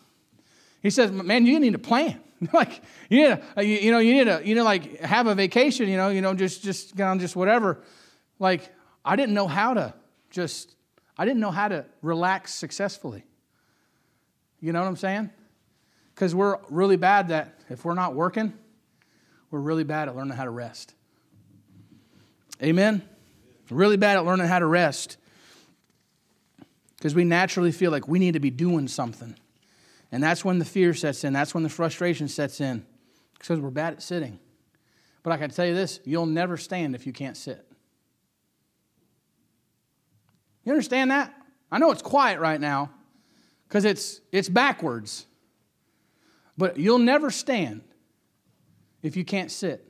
[0.81, 2.21] He says, Man, you need a plan.
[2.53, 5.89] like you need a, you, know you need to you know like have a vacation
[5.89, 7.81] you know you know just just get on just whatever.
[8.39, 8.69] Like
[9.03, 9.93] i didn't know how to
[10.29, 10.75] just
[11.17, 13.23] i didn't know how to relax successfully.
[14.59, 15.31] You know what i'm saying?
[16.13, 18.53] Because we're really bad that if we're not working
[19.49, 20.93] we're really bad at learning how to rest.
[22.61, 23.01] Amen?
[23.69, 25.17] Really bad at learning how to rest
[26.97, 29.35] because we naturally feel like we need to be doing something
[30.11, 31.33] and that's when the fear sets in.
[31.33, 32.85] That's when the frustration sets in
[33.37, 34.39] because we're bad at sitting.
[35.23, 37.65] But I can tell you this you'll never stand if you can't sit.
[40.63, 41.33] You understand that?
[41.71, 42.91] I know it's quiet right now
[43.67, 45.25] because it's, it's backwards.
[46.57, 47.81] But you'll never stand
[49.01, 49.85] if you can't sit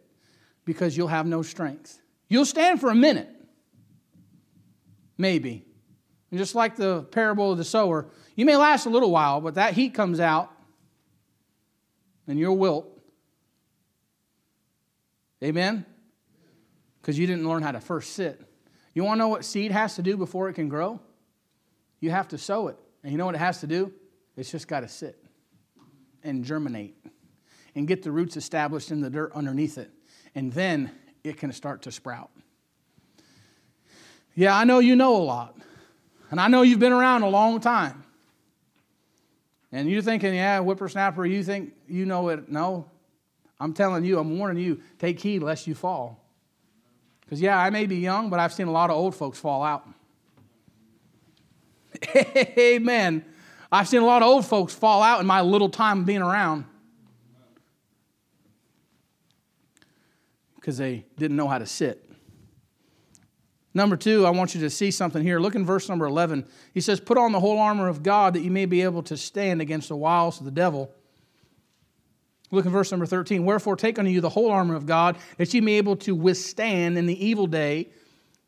[0.65, 1.99] because you'll have no strength.
[2.27, 3.29] You'll stand for a minute,
[5.17, 5.66] maybe.
[6.31, 9.55] And just like the parable of the sower, you may last a little while, but
[9.55, 10.51] that heat comes out
[12.27, 12.87] and you'll wilt.
[15.43, 15.85] Amen?
[17.01, 18.41] Because you didn't learn how to first sit.
[18.93, 20.99] You want to know what seed has to do before it can grow?
[21.99, 22.77] You have to sow it.
[23.03, 23.93] And you know what it has to do?
[24.35, 25.23] It's just got to sit
[26.23, 26.97] and germinate
[27.75, 29.91] and get the roots established in the dirt underneath it.
[30.35, 30.91] And then
[31.23, 32.31] it can start to sprout.
[34.35, 35.57] Yeah, I know you know a lot.
[36.29, 38.03] And I know you've been around a long time.
[39.71, 42.49] And you're thinking, yeah, whippersnapper, you think you know it.
[42.49, 42.89] No,
[43.59, 46.23] I'm telling you, I'm warning you, take heed lest you fall.
[47.21, 49.63] Because, yeah, I may be young, but I've seen a lot of old folks fall
[49.63, 49.85] out.
[52.15, 53.25] Amen.
[53.71, 56.65] I've seen a lot of old folks fall out in my little time being around
[60.55, 62.06] because they didn't know how to sit.
[63.77, 65.39] Number two, I want you to see something here.
[65.39, 66.47] Look in verse number 11.
[66.73, 69.15] He says, Put on the whole armor of God that you may be able to
[69.15, 70.91] stand against the wiles of the devil.
[72.49, 73.45] Look in verse number 13.
[73.45, 76.15] Wherefore, take unto you the whole armor of God that ye may be able to
[76.15, 77.89] withstand in the evil day,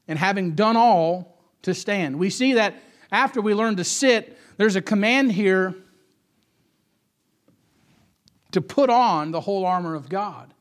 [0.07, 2.17] and having done all, to stand.
[2.17, 2.73] We see that
[3.11, 5.75] after we learn to sit, there's a command here
[8.53, 10.55] to put on the whole armor of God.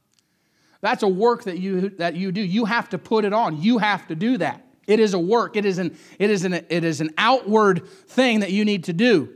[0.81, 2.41] That's a work that you, that you do.
[2.41, 3.61] You have to put it on.
[3.61, 4.65] You have to do that.
[4.87, 5.57] It is a work.
[5.57, 8.93] It is an, it is an, it is an outward thing that you need to
[8.93, 9.35] do.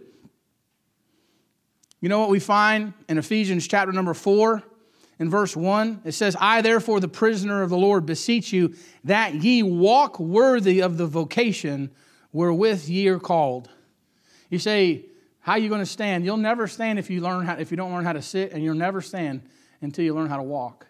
[2.00, 4.62] You know what we find in Ephesians chapter number 4
[5.18, 6.02] in verse 1?
[6.04, 8.74] It says, I therefore, the prisoner of the Lord, beseech you
[9.04, 11.90] that ye walk worthy of the vocation
[12.32, 13.68] wherewith ye are called.
[14.48, 15.06] You say,
[15.40, 16.24] how are you going to stand?
[16.24, 18.64] You'll never stand if you, learn how, if you don't learn how to sit, and
[18.64, 19.42] you'll never stand
[19.80, 20.86] until you learn how to walk.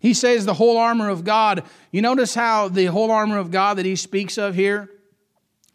[0.00, 1.62] He says the whole armor of God.
[1.92, 4.90] You notice how the whole armor of God that he speaks of here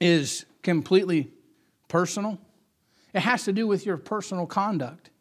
[0.01, 1.31] is completely
[1.88, 2.39] personal?
[3.13, 5.11] It has to do with your personal conduct.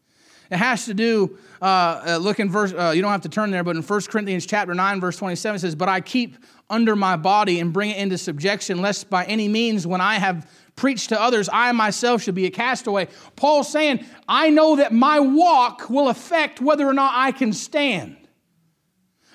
[0.51, 1.65] It has to do, uh,
[2.07, 4.47] uh, look in verse, uh, you don't have to turn there, but in 1 Corinthians
[4.47, 6.37] chapter 9, verse 27, it says, But I keep
[6.69, 10.51] under my body and bring it into subjection, lest by any means, when I have
[10.77, 13.09] preached to others, I myself should be a castaway.
[13.37, 18.17] Paul's saying, I know that my walk will affect whether or not I can stand.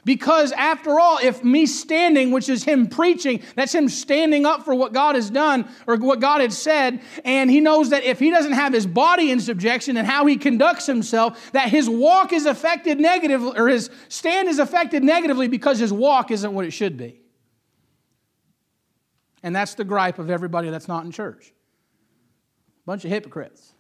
[0.10, 4.74] Because after all, if me standing, which is him preaching, that's him standing up for
[4.74, 8.32] what God has done or what God had said, and he knows that if he
[8.32, 12.48] doesn't have his body in subjection and how he conducts himself, that his walk is
[12.48, 16.98] affected negatively, or his stand is affected negatively because his walk isn't what it should
[16.98, 17.22] be.
[19.44, 21.54] And that's the gripe of everybody that's not in church.
[22.88, 23.74] Bunch of hypocrites.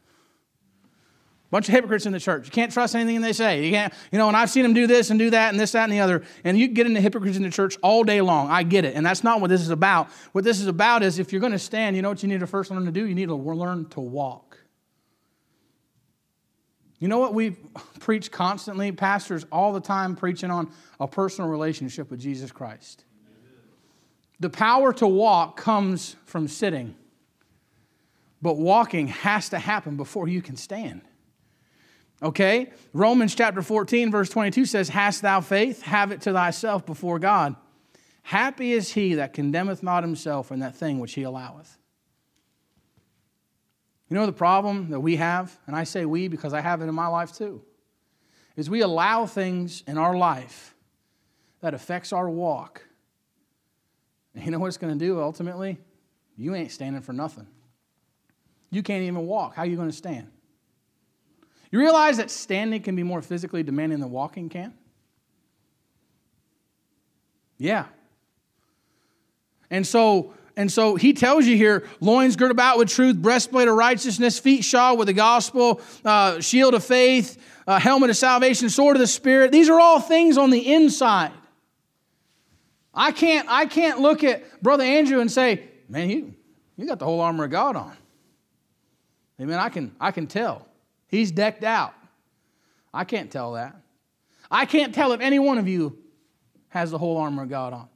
[1.52, 2.46] Bunch of hypocrites in the church.
[2.46, 3.66] You can't trust anything they say.
[3.66, 5.72] You can't, you know, and I've seen them do this and do that and this,
[5.72, 6.24] that, and the other.
[6.44, 8.52] And you get into hypocrites in the church all day long.
[8.52, 8.96] I get it.
[8.96, 10.12] And that's not what this is about.
[10.32, 12.42] What this is about is if you're going to stand, you know what you need
[12.42, 13.08] to first learn to do?
[13.08, 14.60] You need to learn to walk.
[17.00, 17.50] You know what we
[18.00, 18.92] preach constantly?
[18.92, 23.06] Pastors all the time preaching on a personal relationship with Jesus Christ.
[24.40, 26.96] The power to walk comes from sitting,
[28.40, 31.02] but walking has to happen before you can stand.
[32.22, 32.72] Okay?
[32.94, 35.82] Romans chapter 14, verse 22 says, Hast thou faith?
[35.84, 37.56] Have it to thyself before God.
[38.24, 41.78] Happy is he that condemneth not himself in that thing which he alloweth.
[44.10, 46.86] You know the problem that we have, and I say we because I have it
[46.86, 47.62] in my life too,
[48.56, 50.76] is we allow things in our life
[51.62, 52.86] that affects our walk.
[54.34, 55.80] And you know what it's going to do ultimately?
[56.40, 57.46] you ain't standing for nothing.
[58.72, 59.56] You can't even walk.
[59.56, 60.32] How are you going to stand?
[61.72, 64.74] You realize that standing can be more physically demanding than walking can?
[67.58, 67.86] Yeah.
[69.70, 73.76] And so, and so he tells you here loins girt about with truth, breastplate of
[73.76, 78.96] righteousness, feet shod with the gospel, uh, shield of faith, uh, helmet of salvation, sword
[78.96, 79.52] of the Spirit.
[79.52, 81.34] These are all things on the inside.
[82.94, 86.34] I can't, I can't look at Brother Andrew and say, man, you,
[86.76, 87.96] you got the whole armor of God on.
[89.40, 89.60] Amen.
[89.60, 90.65] I can, I can tell.
[91.10, 91.94] He's decked out.
[92.94, 93.76] I can't tell that.
[94.50, 95.98] I can't tell if any one of you
[96.70, 97.90] has the whole armor of God on.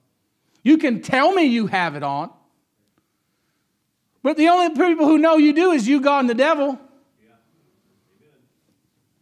[0.64, 2.32] You can tell me you have it on.
[4.22, 6.80] But the only people who know you do is you, God, and the devil.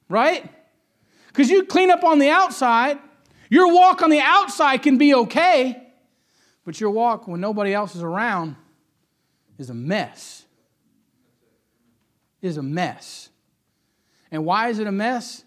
[0.07, 0.49] Right?
[1.27, 2.99] Because you clean up on the outside.
[3.49, 5.91] Your walk on the outside can be okay,
[6.63, 8.55] but your walk when nobody else is around
[9.57, 10.45] is a mess.
[12.41, 13.30] Is a mess.
[14.31, 15.43] And why is it a mess?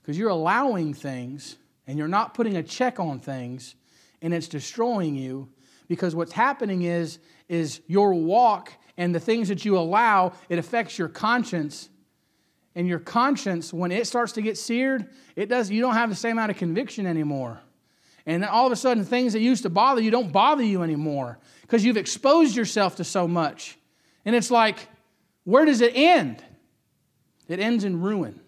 [0.00, 1.56] Because you're allowing things
[1.86, 3.74] and you're not putting a check on things
[4.22, 5.48] and it's destroying you.
[5.88, 7.18] Because what's happening is
[7.48, 11.88] is your walk and the things that you allow it affects your conscience.
[12.76, 16.16] And your conscience when it starts to get seared it does you don't have the
[16.16, 17.60] same amount of conviction anymore.
[18.26, 21.38] And all of a sudden things that used to bother you don't bother you anymore.
[21.62, 23.78] Because you've exposed yourself to so much.
[24.24, 24.88] And it's like
[25.44, 26.44] where does it end
[27.50, 28.40] it ends in ruin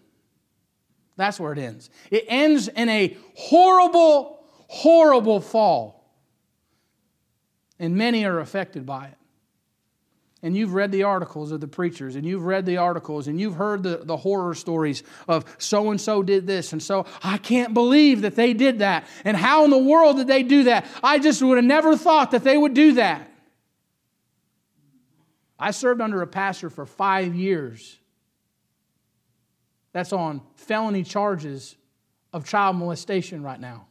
[1.15, 1.89] that's where it ends.
[2.09, 6.11] It ends in a horrible, horrible fall.
[7.79, 9.17] And many are affected by it.
[10.41, 13.55] And you've read the articles of the preachers, and you've read the articles, and you've
[13.55, 17.73] heard the, the horror stories of so and so did this, and so I can't
[17.73, 19.07] believe that they did that.
[19.23, 20.85] And how in the world did they do that?
[21.01, 23.29] I just would have never thought that they would do that.
[25.57, 27.97] I served under a pastor for five years
[29.93, 31.75] that's on felony charges
[32.33, 33.85] of child molestation right now.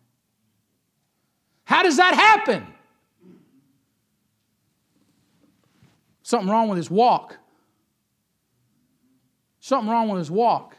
[1.65, 2.67] How does that happen?
[6.23, 7.39] Something wrong with his walk.
[9.61, 10.77] Something wrong with his walk.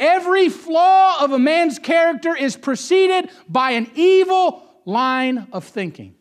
[0.00, 6.14] Every flaw of a man's character is preceded by an evil line of thinking.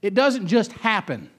[0.00, 1.30] It doesn't just happen.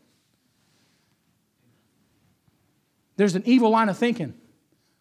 [3.18, 4.36] There's an evil line of thinking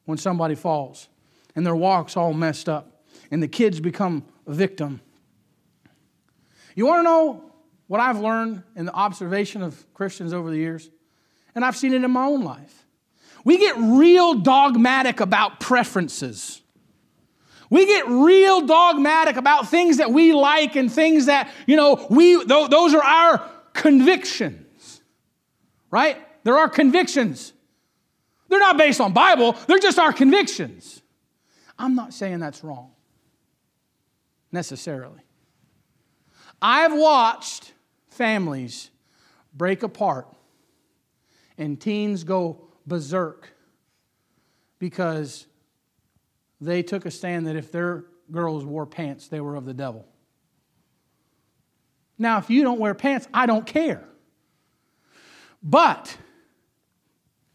[0.09, 1.07] when somebody falls
[1.55, 5.03] and their walk's all messed up and the kids become a victim.
[6.75, 7.53] You want to know
[7.89, 10.89] what I've learned in the observation of Christians over the years?
[11.55, 12.87] And I've seen it in my own life.
[13.45, 16.63] We get real dogmatic about preferences.
[17.69, 22.43] We get real dogmatic about things that we like and things that, you know, we
[22.45, 25.03] those are our convictions.
[25.91, 26.17] Right?
[26.45, 27.53] There are convictions.
[28.49, 31.03] They're not based on Bible, they're just our convictions.
[31.78, 32.90] I'm not saying that's wrong
[34.51, 35.20] necessarily.
[36.61, 37.72] I've watched
[38.09, 38.90] families
[39.55, 40.26] break apart
[41.57, 43.53] and teens go berserk
[44.78, 45.46] because
[46.61, 50.07] they took a stand that if their girls wore pants, they were of the devil.
[52.18, 54.05] Now, if you don't wear pants, I don't care.
[55.62, 56.16] But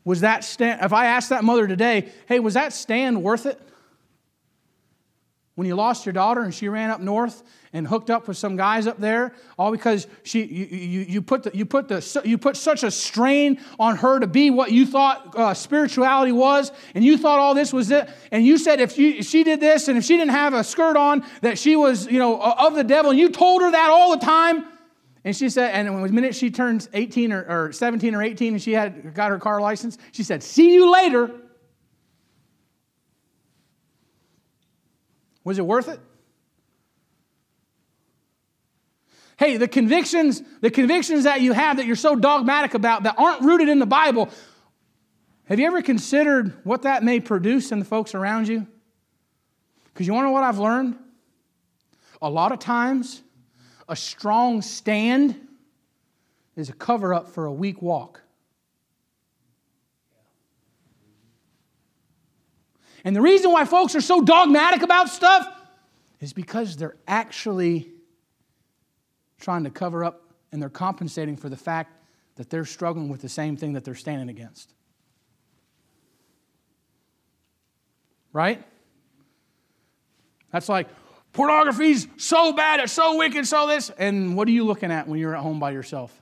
[0.06, 3.60] was that stand, if I asked that mother today, hey, was that stand worth it?
[5.56, 7.44] When you lost your daughter and she ran up north
[7.74, 11.44] and hooked up with some guys up there, all because she, you, you, you, put,
[11.44, 14.84] the, you, put, the, you put such a strain on her to be what you
[14.86, 18.98] thought uh, spirituality was, and you thought all this was it, and you said if,
[18.98, 22.08] if she did this and if she didn't have a skirt on, that she was,
[22.08, 24.66] you know, of the devil, and you told her that all the time,
[25.26, 28.62] and she said, and the minute she turns 18 or, or 17 or 18 and
[28.62, 31.32] she had got her car license, she said, See you later.
[35.46, 36.00] Was it worth it?
[39.38, 43.42] Hey, the convictions, the convictions that you have that you're so dogmatic about that aren't
[43.42, 44.30] rooted in the Bible,
[45.46, 48.68] have you ever considered what that may produce in the folks around you?
[49.86, 50.98] Because you want to know what I've learned?
[52.22, 53.23] A lot of times,
[53.88, 55.40] a strong stand
[56.56, 58.22] is a cover up for a weak walk.
[63.04, 65.48] And the reason why folks are so dogmatic about stuff
[66.22, 67.92] is because they're actually
[69.40, 70.22] trying to cover up
[70.52, 71.92] and they're compensating for the fact
[72.36, 74.74] that they're struggling with the same thing that they're standing against.
[78.32, 78.64] Right?
[80.52, 80.88] That's like,
[81.34, 83.90] Pornography's so bad, it's so wicked, so this.
[83.98, 86.22] And what are you looking at when you're at home by yourself?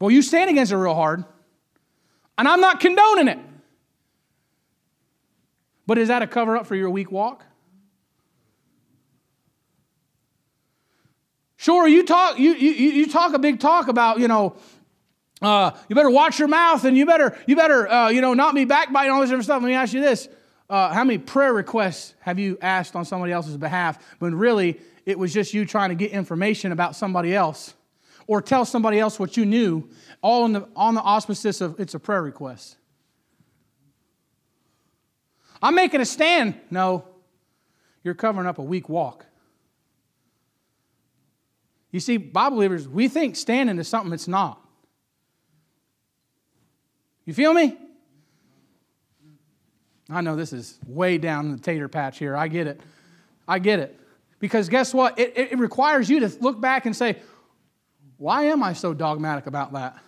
[0.00, 1.24] Well, you stand against it real hard.
[2.36, 3.38] And I'm not condoning it.
[5.86, 7.44] But is that a cover up for your weak walk?
[11.56, 14.56] Sure, you talk, you, you, you talk a big talk about, you know,
[15.40, 18.54] uh, you better watch your mouth and you better, you better, uh, you know, not
[18.54, 19.62] be backbiting all this different stuff.
[19.62, 20.28] Let me ask you this.
[20.68, 25.18] Uh, how many prayer requests have you asked on somebody else's behalf when really it
[25.18, 27.74] was just you trying to get information about somebody else
[28.26, 29.88] or tell somebody else what you knew,
[30.22, 32.76] all on the, on the auspices of it's a prayer request?
[35.62, 36.58] I'm making a stand.
[36.70, 37.04] No,
[38.02, 39.24] you're covering up a weak walk.
[41.92, 44.60] You see, Bible believers, we think standing is something it's not.
[47.24, 47.76] You feel me?
[50.08, 52.36] I know this is way down in the tater patch here.
[52.36, 52.80] I get it.
[53.48, 53.98] I get it.
[54.38, 55.18] Because guess what?
[55.18, 57.16] It, it requires you to look back and say,
[58.18, 59.98] why am I so dogmatic about that?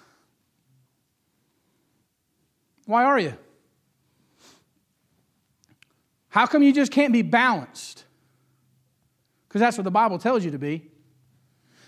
[2.87, 3.35] Why are you?
[6.29, 8.05] How come you just can't be balanced?
[9.49, 10.91] Because that's what the Bible tells you to be.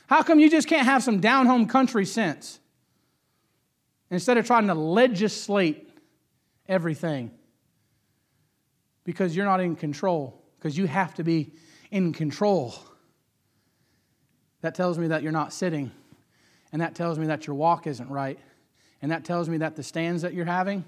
[0.08, 2.58] How come you just can't have some down home country sense
[4.10, 5.88] instead of trying to legislate
[6.68, 7.30] everything?
[9.10, 11.52] Because you're not in control, because you have to be
[11.90, 12.76] in control.
[14.60, 15.90] That tells me that you're not sitting,
[16.70, 18.38] and that tells me that your walk isn't right,
[19.02, 20.84] and that tells me that the stands that you're having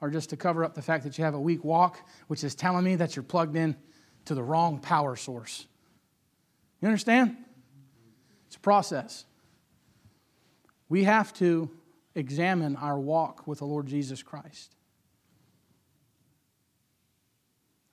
[0.00, 2.56] are just to cover up the fact that you have a weak walk, which is
[2.56, 3.76] telling me that you're plugged in
[4.24, 5.68] to the wrong power source.
[6.80, 7.36] You understand?
[8.48, 9.24] It's a process.
[10.88, 11.70] We have to
[12.16, 14.74] examine our walk with the Lord Jesus Christ.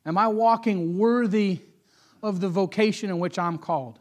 [0.09, 1.61] Am I walking worthy
[2.23, 3.99] of the vocation in which I'm called?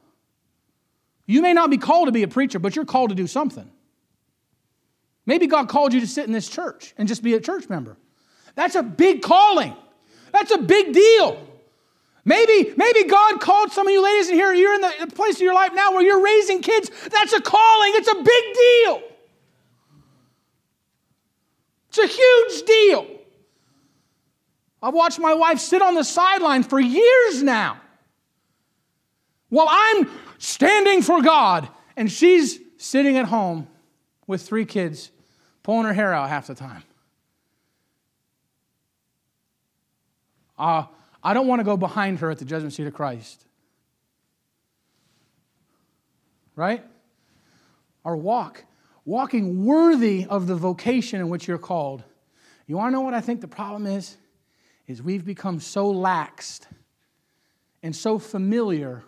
[1.27, 3.71] You may not be called to be a preacher, but you're called to do something.
[5.27, 7.99] Maybe God called you to sit in this church and just be a church member.
[8.55, 9.77] That's a big calling.
[10.33, 11.47] That's a big deal.
[12.25, 15.43] Maybe, maybe God called some of you ladies in here, you're in the place of
[15.43, 16.91] your life now where you're raising kids.
[17.11, 17.93] That's a calling.
[17.97, 19.03] It's a big deal.
[21.91, 23.18] It's a huge deal.
[24.83, 27.81] I've watched my wife sit on the sideline for years now
[29.49, 30.09] while I'm
[30.39, 33.67] standing for God, and she's sitting at home
[34.27, 35.11] with three kids
[35.63, 36.83] pulling her hair out half the time.
[40.59, 40.85] Uh,
[41.23, 43.45] I don't want to go behind her at the judgment seat of Christ.
[46.57, 46.85] Right?
[48.05, 48.65] Our walk,
[49.05, 52.03] walking worthy of the vocation in which you're called.
[52.67, 54.17] You want to know what I think the problem is?
[54.89, 56.63] Is we've become so laxed
[57.83, 59.05] and so familiar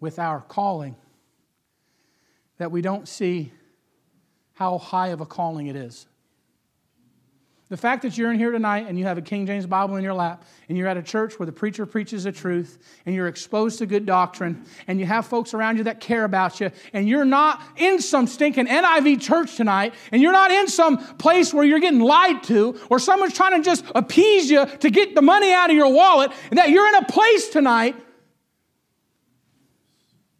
[0.00, 0.96] with our calling
[2.58, 3.52] that we don't see
[4.54, 6.07] how high of a calling it is.
[7.70, 10.02] The fact that you're in here tonight and you have a King James Bible in
[10.02, 13.28] your lap and you're at a church where the preacher preaches the truth and you're
[13.28, 17.06] exposed to good doctrine and you have folks around you that care about you and
[17.06, 21.62] you're not in some stinking NIV church tonight and you're not in some place where
[21.62, 25.52] you're getting lied to or someone's trying to just appease you to get the money
[25.52, 27.96] out of your wallet and that you're in a place tonight.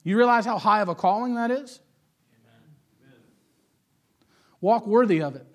[0.02, 1.78] You realize how high of a calling that is?
[4.62, 5.47] Walk worthy of it.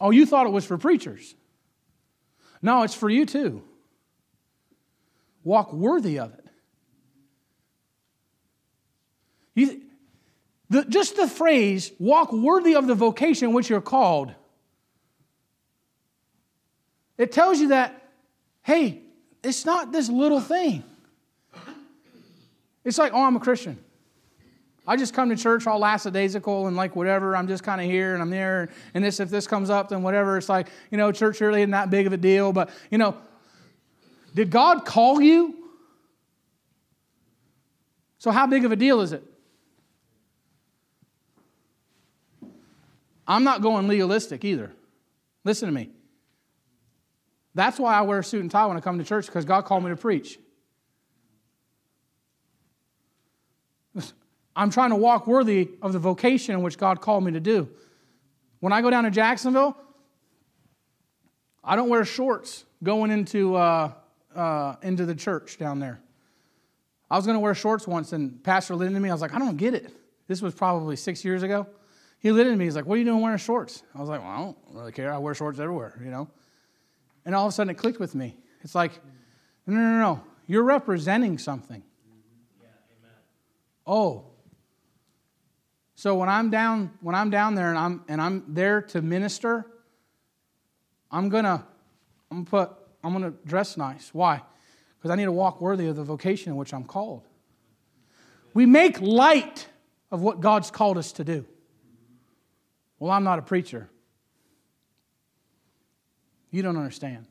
[0.00, 1.34] Oh, you thought it was for preachers.
[2.62, 3.62] No, it's for you too.
[5.44, 6.44] Walk worthy of it.
[9.54, 9.82] You,
[10.70, 14.32] the, just the phrase, walk worthy of the vocation which you're called,
[17.16, 18.10] it tells you that,
[18.62, 19.02] hey,
[19.42, 20.84] it's not this little thing.
[22.84, 23.78] It's like, oh, I'm a Christian.
[24.88, 27.36] I just come to church all lackadaisical and like whatever.
[27.36, 28.70] I'm just kind of here and I'm there.
[28.94, 30.38] And this, if this comes up, then whatever.
[30.38, 32.54] It's like, you know, church really isn't that big of a deal.
[32.54, 33.14] But, you know,
[34.34, 35.54] did God call you?
[38.16, 39.22] So, how big of a deal is it?
[43.26, 44.72] I'm not going legalistic either.
[45.44, 45.90] Listen to me.
[47.54, 49.66] That's why I wear a suit and tie when I come to church because God
[49.66, 50.38] called me to preach.
[54.58, 57.68] I'm trying to walk worthy of the vocation in which God called me to do.
[58.58, 59.76] When I go down to Jacksonville,
[61.62, 63.92] I don't wear shorts going into, uh,
[64.34, 66.00] uh, into the church down there.
[67.08, 69.08] I was going to wear shorts once, and Pastor lit into me.
[69.08, 69.94] I was like, I don't get it.
[70.26, 71.68] This was probably six years ago.
[72.18, 72.64] He lit into me.
[72.64, 73.84] He's like, What are you doing wearing shorts?
[73.94, 75.12] I was like, Well, I don't really care.
[75.12, 76.28] I wear shorts everywhere, you know?
[77.24, 78.36] And all of a sudden it clicked with me.
[78.62, 78.90] It's like,
[79.68, 80.24] No, no, no, no.
[80.48, 81.82] You're representing something.
[82.60, 82.68] Yeah,
[83.86, 84.27] oh,
[85.98, 89.66] So when I'm down, when I'm down there and I'm and I'm there to minister,
[91.10, 91.66] I'm gonna
[92.30, 94.14] I'm gonna put I'm gonna dress nice.
[94.14, 94.40] Why?
[94.96, 97.26] Because I need to walk worthy of the vocation in which I'm called.
[98.54, 99.66] We make light
[100.12, 101.44] of what God's called us to do.
[103.00, 103.90] Well, I'm not a preacher.
[106.52, 107.26] You don't understand.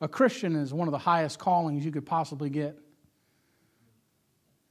[0.00, 2.78] A Christian is one of the highest callings you could possibly get.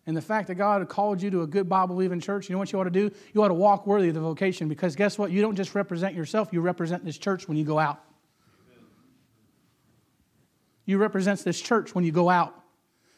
[0.08, 2.60] And the fact that God called you to a good Bible believing church, you know
[2.60, 3.12] what you ought to do?
[3.34, 5.32] You ought to walk worthy of the vocation because guess what?
[5.32, 8.01] You don't just represent yourself, you represent this church when you go out.
[10.86, 12.55] You represent this church when you go out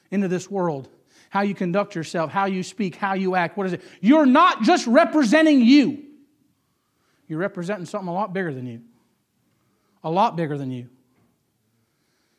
[0.10, 0.90] into this world.
[1.30, 3.56] How you conduct yourself, how you speak, how you act.
[3.56, 3.84] What is it?
[4.02, 6.06] You're not just representing you.
[7.28, 8.82] You're representing something a lot bigger than you.
[10.04, 10.90] A lot bigger than you.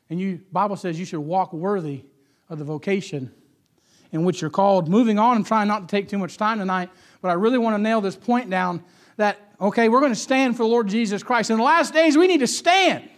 [0.09, 2.03] And you Bible says you should walk worthy
[2.49, 3.31] of the vocation
[4.11, 4.87] in which you're called.
[4.87, 6.89] Moving on, I'm trying not to take too much time tonight,
[7.21, 8.83] but I really want to nail this point down
[9.17, 11.49] that, okay, we're going to stand for the Lord Jesus Christ.
[11.49, 13.09] In the last days, we need to stand.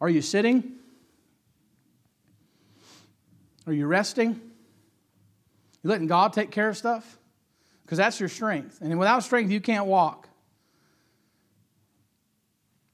[0.00, 0.76] Are you sitting?
[3.66, 4.40] Are you resting?
[5.82, 7.18] You letting God take care of stuff?
[7.84, 8.78] Because that's your strength.
[8.80, 10.28] And without strength, you can't walk.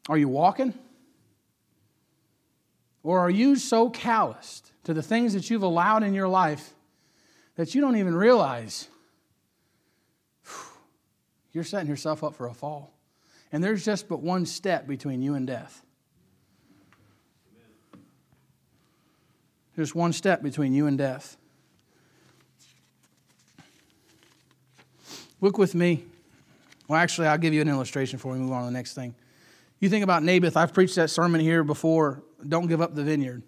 [0.09, 0.75] Are you walking?
[3.03, 6.73] Or are you so calloused to the things that you've allowed in your life
[7.57, 8.87] that you don't even realize
[11.53, 12.93] you're setting yourself up for a fall.
[13.51, 15.83] And there's just but one step between you and death.
[19.75, 21.37] There's one step between you and death.
[25.41, 26.05] Look with me.
[26.87, 29.17] Well, actually, I'll give you an illustration before we move on to the next thing.
[29.81, 30.57] You think about Naboth.
[30.57, 32.23] I've preached that sermon here before.
[32.49, 33.43] Don't give up the vineyard.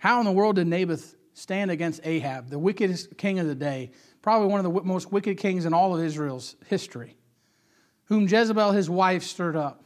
[0.00, 3.90] How in the world did Naboth stand against Ahab, the wickedest king of the day,
[4.22, 7.16] probably one of the most wicked kings in all of Israel's history,
[8.06, 9.84] whom Jezebel, his wife, stirred up?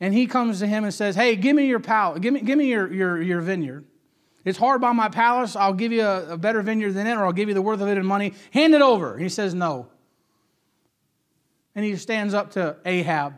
[0.00, 2.56] And he comes to him and says, Hey, give me your palace, give me, give
[2.56, 3.84] me your, your, your vineyard.
[4.46, 5.54] It's hard by my palace.
[5.54, 7.82] I'll give you a, a better vineyard than it, or I'll give you the worth
[7.82, 8.32] of it in money.
[8.50, 9.12] Hand it over.
[9.12, 9.88] And he says, No.
[11.74, 13.34] And he stands up to Ahab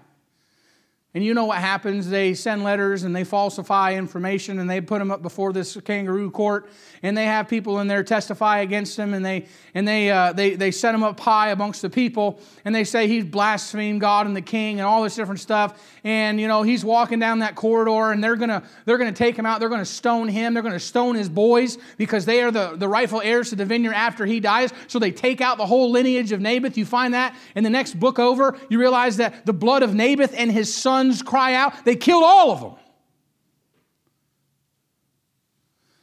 [1.19, 2.09] and you know what happens?
[2.09, 6.31] They send letters and they falsify information and they put them up before this kangaroo
[6.31, 6.71] court
[7.03, 10.55] and they have people in there testify against him and they and they uh, they
[10.55, 14.37] they set him up high amongst the people and they say he's blasphemed God and
[14.37, 15.83] the king and all this different stuff.
[16.05, 19.45] And you know he's walking down that corridor and they're gonna they're gonna take him
[19.45, 19.59] out.
[19.59, 20.55] They're gonna stone him.
[20.55, 23.95] They're gonna stone his boys because they are the, the rightful heirs to the vineyard
[23.95, 24.73] after he dies.
[24.87, 26.77] So they take out the whole lineage of Naboth.
[26.77, 30.33] You find that in the next book over you realize that the blood of Naboth
[30.37, 32.75] and his son sons cry out, they killed all of them.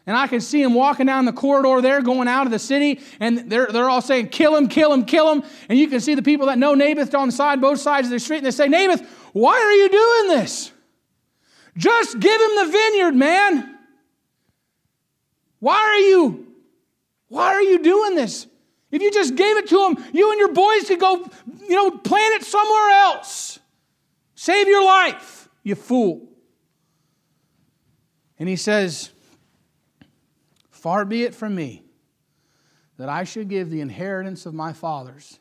[0.07, 3.01] And I can see them walking down the corridor there, going out of the city,
[3.19, 5.43] and they're, they're all saying, Kill him, kill him, kill him.
[5.67, 8.11] And you can see the people that know Naboth on the side, both sides of
[8.11, 9.01] the street, and they say, Naboth,
[9.33, 10.71] why are you doing this?
[11.75, 13.77] Just give him the vineyard, man.
[15.59, 16.53] Why are you,
[17.27, 18.45] why are you doing this?
[18.91, 21.27] If you just gave it to him, you and your boys could go,
[21.67, 23.59] you know, plant it somewhere else.
[24.45, 26.29] Save your life, you fool.
[28.37, 29.09] And he says,
[30.69, 31.81] Far be it from me
[32.97, 35.39] that I should give the inheritance of my fathers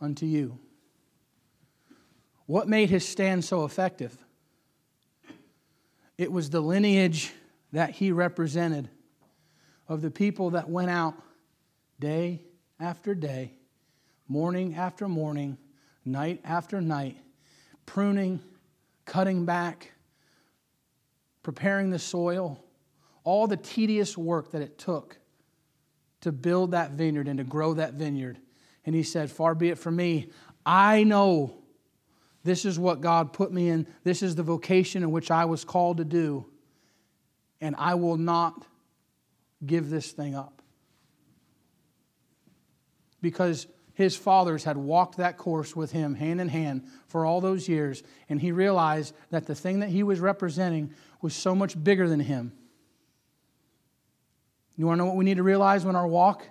[0.00, 0.58] unto you.
[2.46, 4.18] What made his stand so effective?
[6.18, 7.32] It was the lineage
[7.70, 8.90] that he represented
[9.88, 11.14] of the people that went out
[12.00, 12.42] day
[12.80, 13.52] after day,
[14.26, 15.56] morning after morning,
[16.04, 17.16] night after night,
[17.86, 18.40] pruning,
[19.04, 19.92] cutting back,
[21.42, 22.62] preparing the soil,
[23.24, 25.18] all the tedious work that it took
[26.20, 28.38] to build that vineyard and to grow that vineyard.
[28.84, 30.30] And he said, Far be it from me.
[30.64, 31.56] I know
[32.42, 33.86] this is what God put me in.
[34.04, 36.46] This is the vocation in which I was called to do.
[37.60, 38.66] And I will not
[39.64, 40.62] give this thing up.
[43.20, 43.66] Because
[43.96, 48.02] his fathers had walked that course with him hand in hand for all those years,
[48.28, 50.92] and he realized that the thing that he was representing
[51.22, 52.52] was so much bigger than him.
[54.76, 56.46] You want to know what we need to realize when our walk?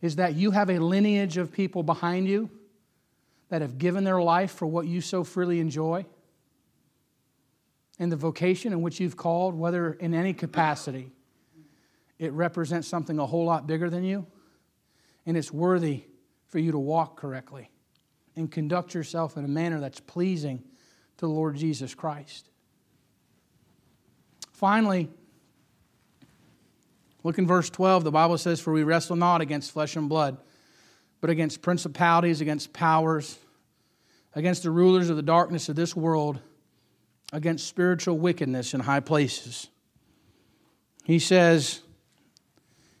[0.00, 2.48] Is that you have a lineage of people behind you
[3.50, 6.06] that have given their life for what you so freely enjoy.
[7.98, 11.12] And the vocation in which you've called, whether in any capacity,
[12.18, 14.26] it represents something a whole lot bigger than you.
[15.26, 16.04] And it's worthy
[16.48, 17.70] for you to walk correctly
[18.36, 20.58] and conduct yourself in a manner that's pleasing
[21.18, 22.48] to the Lord Jesus Christ.
[24.52, 25.08] Finally,
[27.28, 28.04] Look in verse 12.
[28.04, 30.38] The Bible says, For we wrestle not against flesh and blood,
[31.20, 33.38] but against principalities, against powers,
[34.34, 36.40] against the rulers of the darkness of this world,
[37.32, 39.68] against spiritual wickedness in high places.
[41.04, 41.80] He says,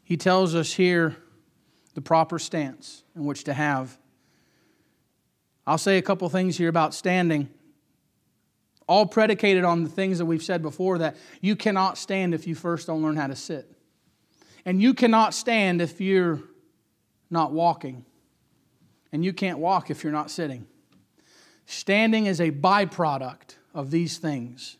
[0.02, 1.16] He tells us here
[1.98, 3.98] the proper stance in which to have.
[5.66, 7.48] I'll say a couple things here about standing
[8.86, 12.54] all predicated on the things that we've said before that you cannot stand if you
[12.54, 13.68] first don't learn how to sit.
[14.64, 16.40] And you cannot stand if you're
[17.30, 18.04] not walking.
[19.10, 20.68] And you can't walk if you're not sitting.
[21.66, 24.76] Standing is a byproduct of these things.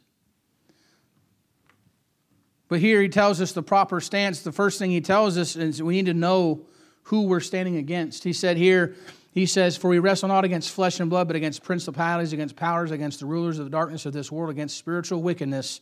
[2.68, 4.42] But here he tells us the proper stance.
[4.42, 6.64] The first thing he tells us is we need to know
[7.08, 8.22] who we're standing against.
[8.22, 8.94] He said here,
[9.32, 12.90] he says, For we wrestle not against flesh and blood, but against principalities, against powers,
[12.90, 15.80] against the rulers of the darkness of this world, against spiritual wickedness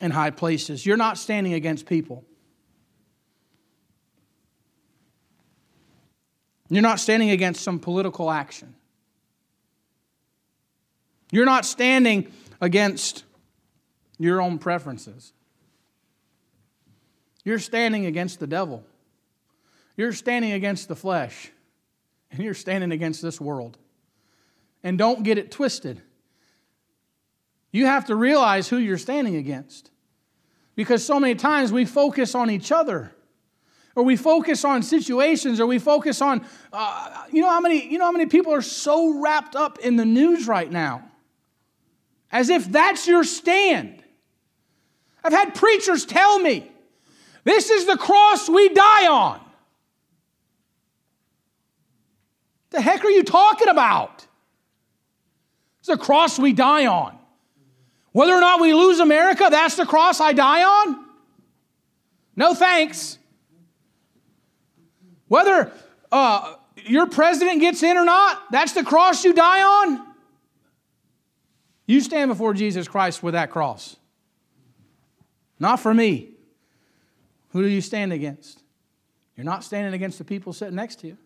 [0.00, 0.86] in high places.
[0.86, 2.24] You're not standing against people.
[6.70, 8.74] You're not standing against some political action.
[11.30, 12.32] You're not standing
[12.62, 13.24] against
[14.18, 15.32] your own preferences.
[17.44, 18.84] You're standing against the devil.
[19.96, 21.50] You're standing against the flesh
[22.30, 23.78] and you're standing against this world.
[24.82, 26.02] And don't get it twisted.
[27.72, 29.90] You have to realize who you're standing against.
[30.74, 33.10] Because so many times we focus on each other,
[33.94, 37.96] or we focus on situations, or we focus on, uh, you know how many, you
[37.96, 41.10] know how many people are so wrapped up in the news right now,
[42.30, 44.04] as if that's your stand.
[45.24, 46.70] I've had preachers tell me,
[47.44, 49.40] this is the cross we die on.
[52.76, 54.26] The heck are you talking about?
[55.78, 57.18] It's the cross we die on.
[58.12, 61.06] Whether or not we lose America, that's the cross I die on?
[62.36, 63.16] No thanks.
[65.28, 65.72] Whether
[66.12, 70.06] uh, your president gets in or not, that's the cross you die on?
[71.86, 73.96] You stand before Jesus Christ with that cross.
[75.58, 76.32] Not for me.
[77.52, 78.62] Who do you stand against?
[79.34, 81.16] You're not standing against the people sitting next to you.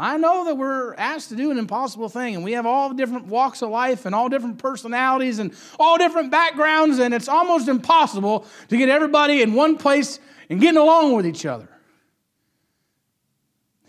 [0.00, 3.26] I know that we're asked to do an impossible thing, and we have all different
[3.26, 8.46] walks of life and all different personalities and all different backgrounds, and it's almost impossible
[8.68, 11.68] to get everybody in one place and getting along with each other.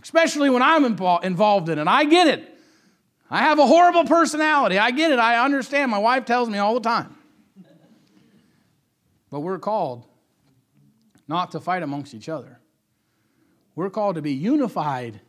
[0.02, 1.88] Especially when I'm involved in it.
[1.88, 2.58] I get it.
[3.30, 4.80] I have a horrible personality.
[4.80, 5.20] I get it.
[5.20, 5.92] I understand.
[5.92, 7.16] My wife tells me all the time.
[9.30, 10.08] But we're called
[11.28, 12.60] not to fight amongst each other.
[13.76, 15.22] We're called to be unified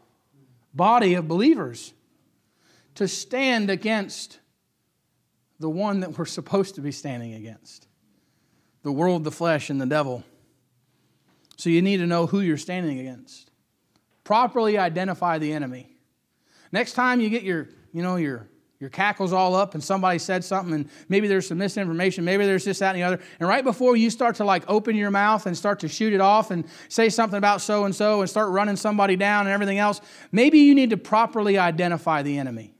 [0.75, 1.93] body of believers
[2.97, 4.39] to stand against
[5.59, 7.87] the one that we're supposed to be standing against
[8.83, 10.25] the world, the flesh, and the devil.
[11.57, 13.51] So you need to know who you're standing against.
[14.25, 15.95] Properly identify the enemy.
[16.73, 18.49] Next time you get your, you know, your
[18.81, 22.65] your cackles all up and somebody said something and maybe there's some misinformation maybe there's
[22.65, 23.21] this that and the other.
[23.39, 26.21] And right before you start to like open your mouth and start to shoot it
[26.21, 29.79] off and say something about so and so and start running somebody down and everything
[29.79, 30.01] else
[30.33, 32.73] maybe you need to properly identify the enemy.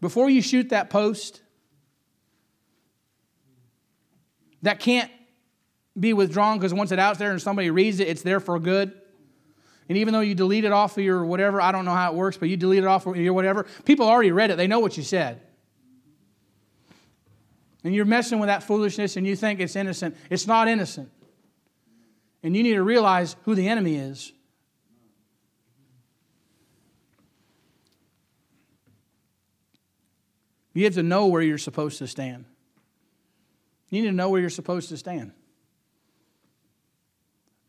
[0.00, 1.42] Before you shoot that post
[4.62, 5.10] that can't
[5.98, 8.94] be withdrawn because once it's out there and somebody reads it it's there for good
[9.88, 12.16] and even though you delete it off of your whatever, I don't know how it
[12.16, 14.56] works, but you delete it off of your whatever, people already read it.
[14.56, 15.40] They know what you said.
[17.84, 20.16] And you're messing with that foolishness and you think it's innocent.
[20.28, 21.08] It's not innocent.
[22.42, 24.32] And you need to realize who the enemy is.
[30.74, 32.44] You have to know where you're supposed to stand.
[33.88, 35.32] You need to know where you're supposed to stand.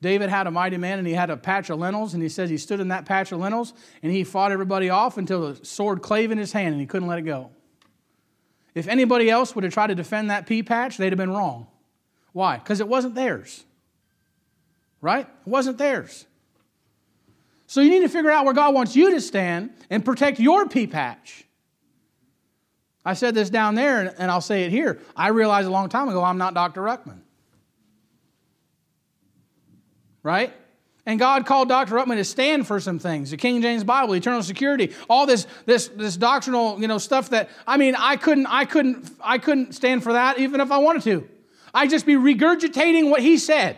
[0.02, 2.50] David had a mighty man and he had a patch of lentils, and he says
[2.50, 3.74] he stood in that patch of lentils
[4.04, 7.08] and he fought everybody off until the sword clave in his hand and he couldn't
[7.08, 7.52] let it go.
[8.76, 11.68] If anybody else would have tried to defend that pea patch, they'd have been wrong.
[12.32, 12.58] Why?
[12.58, 13.66] Because it wasn't theirs.
[15.02, 15.26] Right?
[15.26, 16.28] It wasn't theirs.
[17.66, 20.68] So you need to figure out where God wants you to stand and protect your
[20.68, 21.46] pea patch.
[23.04, 25.00] I said this down there, and I'll say it here.
[25.16, 26.82] I realized a long time ago I'm not Dr.
[26.82, 27.22] Ruckman
[30.28, 30.54] right?
[31.06, 31.96] And God called Dr.
[31.96, 33.32] Ruckman to stand for some things.
[33.32, 37.50] The King James Bible, eternal security, all this, this, this doctrinal, you know, stuff that,
[37.66, 41.04] I mean, I couldn't, I couldn't, I couldn't stand for that even if I wanted
[41.04, 41.30] to.
[41.74, 43.78] I'd just be regurgitating what he said.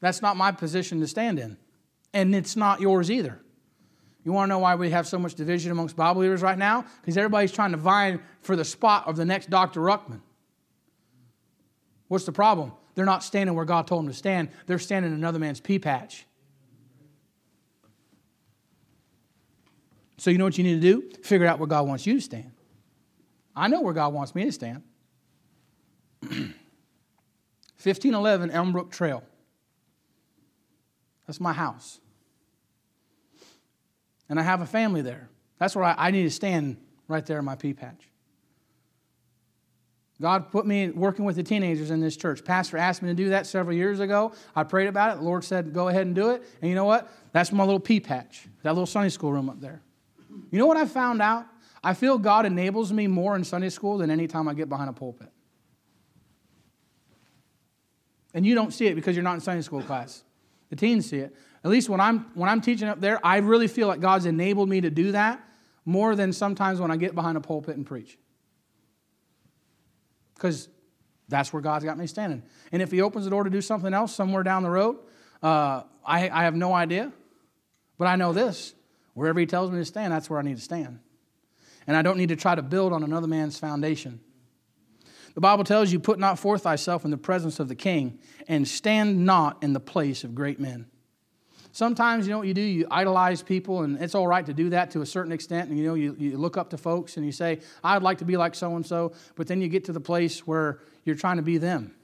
[0.00, 1.56] That's not my position to stand in.
[2.14, 3.40] And it's not yours either.
[4.24, 6.84] You want to know why we have so much division amongst Bible believers right now?
[7.00, 9.80] Because everybody's trying to vie for the spot of the next Dr.
[9.80, 10.20] Ruckman.
[12.06, 12.72] What's the problem?
[12.96, 15.78] They're not standing where God told them to stand, they're standing in another man's pea
[15.78, 16.26] patch.
[20.18, 21.12] So, you know what you need to do?
[21.22, 22.52] Figure out where God wants you to stand.
[23.54, 24.82] I know where God wants me to stand.
[26.22, 29.22] 1511 Elmbrook Trail.
[31.26, 32.00] That's my house.
[34.28, 35.28] And I have a family there.
[35.58, 36.78] That's where I, I need to stand
[37.08, 38.08] right there in my pea patch.
[40.20, 42.42] God put me working with the teenagers in this church.
[42.44, 44.32] Pastor asked me to do that several years ago.
[44.54, 45.18] I prayed about it.
[45.18, 46.42] The Lord said, go ahead and do it.
[46.62, 47.12] And you know what?
[47.32, 49.82] That's my little pea patch, that little Sunday school room up there.
[50.50, 51.46] You know what I found out?
[51.84, 54.88] I feel God enables me more in Sunday school than any time I get behind
[54.88, 55.28] a pulpit.
[58.32, 60.24] And you don't see it because you're not in Sunday school class.
[60.70, 61.34] The teens see it.
[61.62, 64.68] At least when I'm when I'm teaching up there, I really feel like God's enabled
[64.68, 65.42] me to do that
[65.84, 68.18] more than sometimes when I get behind a pulpit and preach.
[70.36, 70.68] Because
[71.28, 72.42] that's where God's got me standing.
[72.70, 74.98] And if He opens the door to do something else somewhere down the road,
[75.42, 77.12] uh, I, I have no idea.
[77.98, 78.74] But I know this
[79.14, 81.00] wherever He tells me to stand, that's where I need to stand.
[81.86, 84.20] And I don't need to try to build on another man's foundation.
[85.34, 88.18] The Bible tells you, Put not forth thyself in the presence of the king,
[88.48, 90.86] and stand not in the place of great men.
[91.76, 92.62] Sometimes, you know what you do?
[92.62, 95.68] You idolize people, and it's all right to do that to a certain extent.
[95.68, 98.24] And, you know, you, you look up to folks and you say, I'd like to
[98.24, 99.12] be like so and so.
[99.34, 101.94] But then you get to the place where you're trying to be them.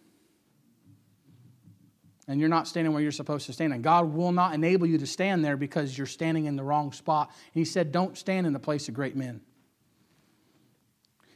[2.29, 3.73] And you're not standing where you're supposed to stand.
[3.73, 6.93] And God will not enable you to stand there because you're standing in the wrong
[6.93, 7.29] spot.
[7.55, 9.41] And He said, Don't stand in the place of great men.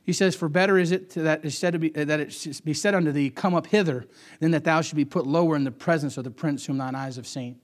[0.04, 3.12] He says, For better is it that it, said be, that it be said unto
[3.12, 4.04] thee, Come up hither,
[4.40, 6.94] than that thou should be put lower in the presence of the prince whom thine
[6.94, 7.60] eyes have seen.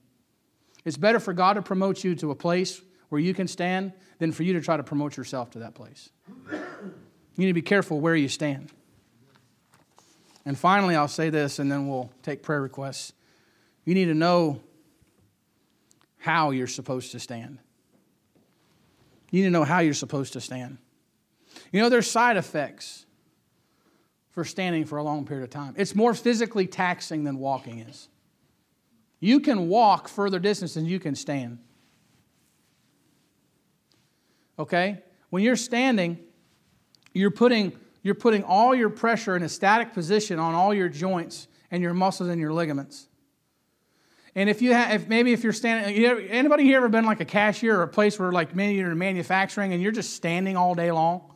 [0.85, 4.31] It's better for God to promote you to a place where you can stand than
[4.31, 6.09] for you to try to promote yourself to that place.
[6.51, 6.61] You
[7.37, 8.71] need to be careful where you stand.
[10.45, 13.13] And finally, I'll say this, and then we'll take prayer requests.
[13.85, 14.61] You need to know
[16.17, 17.59] how you're supposed to stand.
[19.31, 20.77] You need to know how you're supposed to stand.
[21.71, 23.05] You know, there's side effects
[24.31, 25.75] for standing for a long period of time.
[25.77, 28.09] It's more physically taxing than walking is.
[29.23, 31.59] You can walk further distance than you can stand.
[34.59, 35.01] Okay?
[35.29, 36.19] When you're standing,
[37.13, 37.71] you're putting,
[38.01, 41.93] you're putting all your pressure in a static position on all your joints and your
[41.93, 43.07] muscles and your ligaments.
[44.35, 47.05] And if you have, if maybe if you're standing, you ever, anybody here ever been
[47.05, 50.15] like a cashier or a place where like maybe you're in manufacturing and you're just
[50.15, 51.32] standing all day long?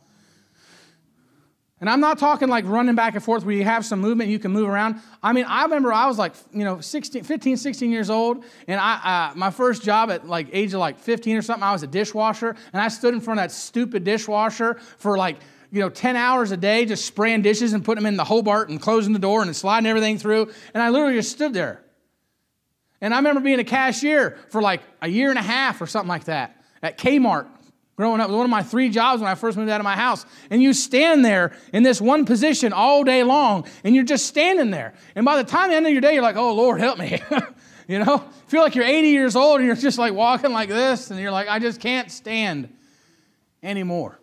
[1.80, 4.40] And I'm not talking like running back and forth where you have some movement, you
[4.40, 5.00] can move around.
[5.22, 8.80] I mean, I remember I was like, you know, 16, 15, 16 years old, and
[8.80, 11.84] I, uh, my first job at like age of like 15 or something, I was
[11.84, 15.36] a dishwasher, and I stood in front of that stupid dishwasher for like,
[15.70, 18.70] you know, 10 hours a day, just spraying dishes and putting them in the Hobart
[18.70, 20.50] and closing the door and sliding everything through.
[20.74, 21.84] And I literally just stood there.
[23.00, 26.08] And I remember being a cashier for like a year and a half or something
[26.08, 27.46] like that at Kmart
[27.98, 28.28] growing up.
[28.28, 30.24] It was one of my three jobs when I first moved out of my house.
[30.50, 34.70] And you stand there in this one position all day long, and you're just standing
[34.70, 34.94] there.
[35.16, 37.20] And by the time the end of your day, you're like, oh, Lord, help me.
[37.88, 38.18] you know?
[38.46, 41.32] Feel like you're 80 years old and you're just like walking like this, and you're
[41.32, 42.72] like, I just can't stand
[43.64, 44.20] anymore.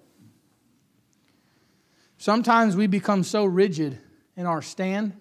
[2.17, 3.99] Sometimes we become so rigid
[4.38, 5.11] in our stand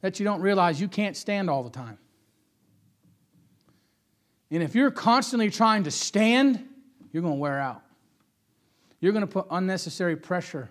[0.00, 1.98] that you don't realize you can't stand all the time.
[4.50, 6.70] And if you're constantly trying to stand,
[7.12, 7.82] you're going to wear out.
[9.00, 10.70] You're going to put unnecessary pressure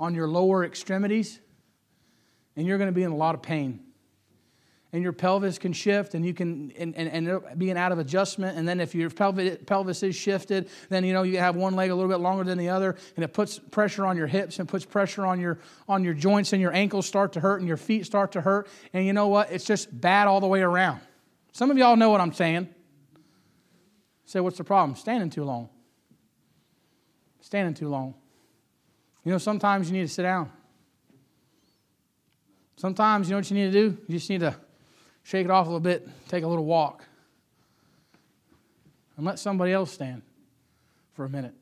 [0.00, 1.38] on your lower extremities,
[2.56, 3.80] and you're going to be in a lot of pain.
[4.94, 8.58] And your pelvis can shift, and you can, and, and, and being out of adjustment.
[8.58, 11.90] And then if your pelvis, pelvis is shifted, then you know you have one leg
[11.90, 14.68] a little bit longer than the other, and it puts pressure on your hips and
[14.68, 15.58] puts pressure on your
[15.88, 18.68] on your joints, and your ankles start to hurt, and your feet start to hurt.
[18.92, 19.50] And you know what?
[19.50, 21.00] It's just bad all the way around.
[21.52, 22.68] Some of y'all know what I'm saying.
[24.32, 24.96] Say, what's the problem?
[24.96, 25.68] Standing too long.
[27.42, 28.14] Standing too long.
[29.24, 30.50] You know, sometimes you need to sit down.
[32.76, 33.98] Sometimes, you know what you need to do?
[34.08, 34.56] You just need to
[35.22, 37.04] shake it off a little bit, take a little walk,
[39.18, 40.22] and let somebody else stand
[41.12, 41.54] for a minute.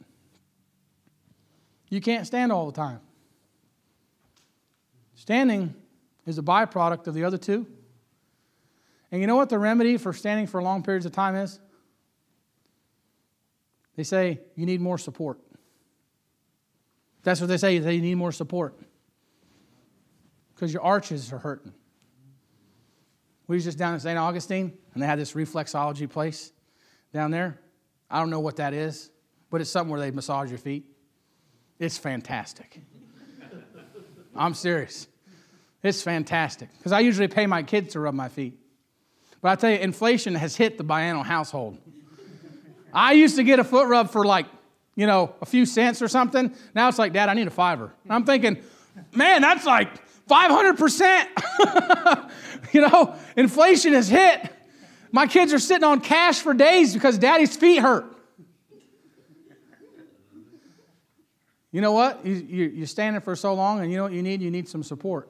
[1.89, 3.01] You can't stand all the time.
[5.17, 5.75] Standing
[6.25, 7.67] is a byproduct of the other two.
[9.11, 11.59] And you know what the remedy for standing for long periods of time is?
[13.97, 15.39] They say, you need more support.
[17.23, 18.79] That's what they say, they need more support.
[20.55, 21.73] Because your arches are hurting.
[23.47, 24.19] We was just down in St.
[24.19, 26.53] Augustine, and they had this reflexology place
[27.13, 27.59] down there.
[28.11, 29.11] I don't know what that is,
[29.51, 30.85] but it's something where they massage your feet.
[31.79, 32.81] It's fantastic.
[34.37, 35.09] I'm serious.
[35.83, 38.59] It's fantastic because I usually pay my kids to rub my feet.
[39.41, 41.79] But I tell you, inflation has hit the Biano household.
[42.93, 44.47] I used to get a foot rub for like,
[44.97, 46.55] you know, a few cents or something.
[46.75, 47.93] Now it's like, Dad, I need a fiver.
[48.05, 48.59] And I'm thinking,
[49.15, 49.89] man, that's like
[50.29, 52.31] 500%.
[52.73, 54.53] you know, inflation has hit.
[55.13, 58.17] My kids are sitting on cash for days because daddy's feet hurt.
[61.73, 62.27] You know what?
[62.27, 64.43] You're standing for so long, and you know what you need?
[64.43, 65.29] You need some support.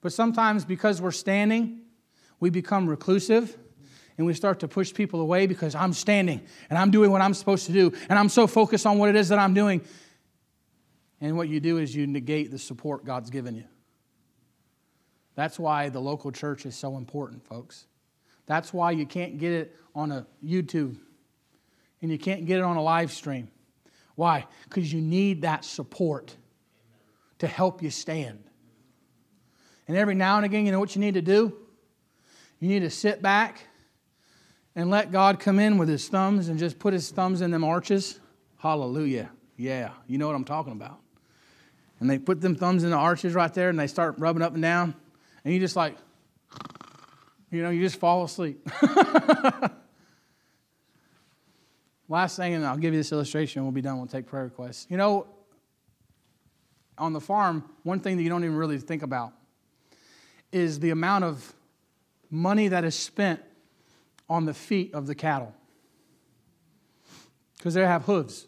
[0.00, 1.82] But sometimes, because we're standing,
[2.40, 3.58] we become reclusive
[4.20, 7.32] and we start to push people away because I'm standing and I'm doing what I'm
[7.32, 9.80] supposed to do and I'm so focused on what it is that I'm doing.
[11.22, 13.64] And what you do is you negate the support God's given you.
[15.36, 17.86] That's why the local church is so important, folks.
[18.44, 20.98] That's why you can't get it on a YouTube
[22.02, 23.48] and you can't get it on a live stream.
[24.16, 24.44] Why?
[24.64, 26.36] Because you need that support
[27.38, 28.44] to help you stand.
[29.88, 31.56] And every now and again, you know what you need to do?
[32.58, 33.62] You need to sit back
[34.74, 37.64] and let God come in with his thumbs and just put his thumbs in them
[37.64, 38.20] arches.
[38.58, 39.30] Hallelujah.
[39.56, 40.98] Yeah, you know what I'm talking about.
[41.98, 44.54] And they put them thumbs in the arches right there and they start rubbing up
[44.54, 44.94] and down.
[45.44, 45.96] And you just like,
[47.50, 48.66] you know, you just fall asleep.
[52.08, 54.86] Last thing, and I'll give you this illustration, we'll be done, we'll take prayer requests.
[54.88, 55.26] You know,
[56.98, 59.32] on the farm, one thing that you don't even really think about
[60.52, 61.52] is the amount of
[62.30, 63.40] money that is spent
[64.30, 65.52] on the feet of the cattle.
[67.58, 68.46] Because they have hooves.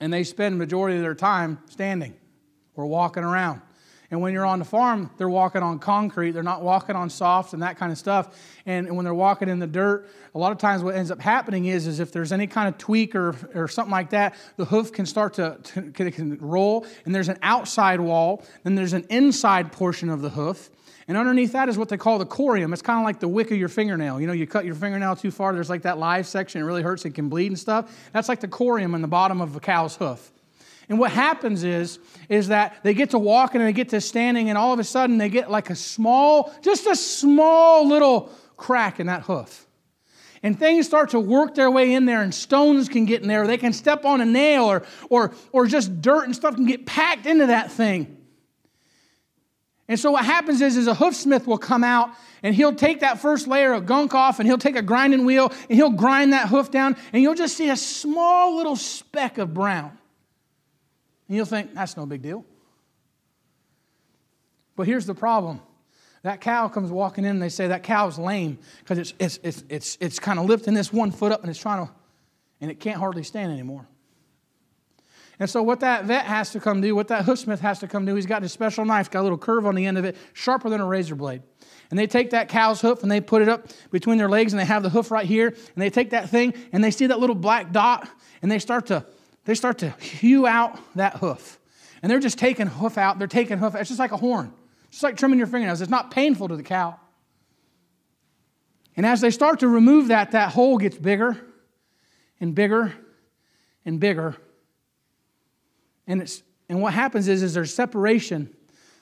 [0.00, 2.14] And they spend majority of their time standing
[2.76, 3.62] or walking around.
[4.10, 6.32] And when you're on the farm, they're walking on concrete.
[6.32, 8.38] They're not walking on soft and that kind of stuff.
[8.66, 11.64] And when they're walking in the dirt, a lot of times what ends up happening
[11.64, 14.92] is, is if there's any kind of tweak or, or something like that, the hoof
[14.92, 15.56] can start to,
[15.94, 16.86] to can roll.
[17.06, 20.68] And there's an outside wall, then there's an inside portion of the hoof.
[21.08, 22.72] And underneath that is what they call the corium.
[22.72, 24.20] It's kind of like the wick of your fingernail.
[24.20, 26.82] You know, you cut your fingernail too far, there's like that live section, it really
[26.82, 27.92] hurts, it can bleed and stuff.
[28.12, 30.30] That's like the corium in the bottom of a cow's hoof.
[30.88, 31.98] And what happens is,
[32.28, 34.84] is that they get to walking and they get to standing, and all of a
[34.84, 39.66] sudden they get like a small, just a small little crack in that hoof.
[40.42, 43.46] And things start to work their way in there, and stones can get in there.
[43.46, 46.84] They can step on a nail, or, or, or just dirt and stuff can get
[46.84, 48.16] packed into that thing.
[49.92, 52.08] And so what happens is, is a hoofsmith will come out
[52.42, 55.52] and he'll take that first layer of gunk off and he'll take a grinding wheel
[55.68, 59.52] and he'll grind that hoof down and you'll just see a small little speck of
[59.52, 59.90] brown.
[61.28, 62.46] And you'll think, that's no big deal.
[64.76, 65.60] But here's the problem.
[66.22, 69.64] That cow comes walking in and they say that cow's lame because it's, it's, it's,
[69.68, 71.92] it's, it's kind of lifting this one foot up and it's trying to,
[72.62, 73.86] and it can't hardly stand anymore.
[75.42, 78.04] And so, what that vet has to come do, what that hoofsmith has to come
[78.04, 80.16] do, he's got his special knife, got a little curve on the end of it,
[80.34, 81.42] sharper than a razor blade.
[81.90, 84.60] And they take that cow's hoof and they put it up between their legs and
[84.60, 85.48] they have the hoof right here.
[85.48, 88.08] And they take that thing and they see that little black dot
[88.40, 89.04] and they start to
[89.44, 91.58] they start to hew out that hoof.
[92.02, 93.18] And they're just taking hoof out.
[93.18, 93.74] They're taking hoof.
[93.74, 94.54] It's just like a horn.
[94.84, 95.80] It's just like trimming your fingernails.
[95.80, 97.00] It's not painful to the cow.
[98.96, 101.36] And as they start to remove that, that hole gets bigger
[102.38, 102.94] and bigger
[103.84, 104.36] and bigger.
[106.12, 108.54] And, it's, and what happens is, is there's separation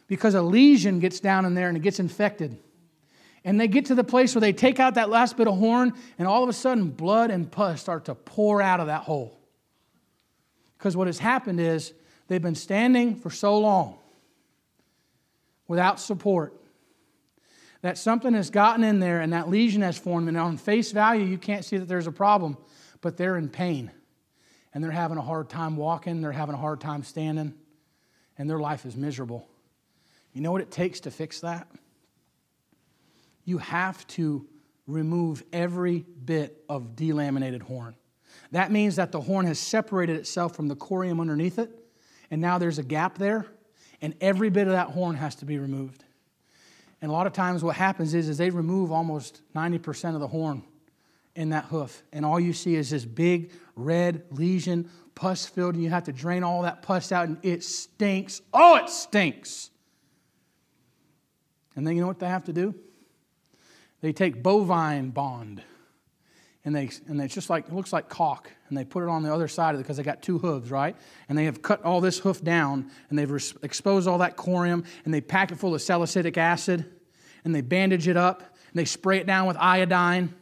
[0.06, 2.56] because a lesion gets down in there and it gets infected.
[3.44, 5.92] And they get to the place where they take out that last bit of horn,
[6.20, 9.40] and all of a sudden, blood and pus start to pour out of that hole.
[10.78, 11.92] Because what has happened is
[12.28, 13.98] they've been standing for so long
[15.66, 16.54] without support
[17.82, 21.24] that something has gotten in there and that lesion has formed, and on face value,
[21.24, 22.56] you can't see that there's a problem,
[23.00, 23.90] but they're in pain.
[24.72, 27.54] And they're having a hard time walking, they're having a hard time standing,
[28.38, 29.48] and their life is miserable.
[30.32, 31.68] You know what it takes to fix that?
[33.44, 34.46] You have to
[34.86, 37.96] remove every bit of delaminated horn.
[38.52, 41.70] That means that the horn has separated itself from the corium underneath it,
[42.30, 43.46] and now there's a gap there,
[44.00, 46.04] and every bit of that horn has to be removed.
[47.02, 50.28] And a lot of times what happens is, is they remove almost 90% of the
[50.28, 50.62] horn
[51.34, 55.82] in that hoof, and all you see is this big red lesion, pus filled, and
[55.82, 58.42] you have to drain all that pus out, and it stinks.
[58.52, 59.70] Oh, it stinks.
[61.76, 62.74] And then you know what they have to do?
[64.00, 65.62] They take bovine bond
[66.64, 69.22] and they and it's just like it looks like caulk and they put it on
[69.22, 70.96] the other side of it because they got two hooves right
[71.28, 74.84] and they have cut all this hoof down and they've res- exposed all that corium
[75.04, 76.84] and they pack it full of salicylic acid
[77.44, 80.34] and they bandage it up and they spray it down with iodine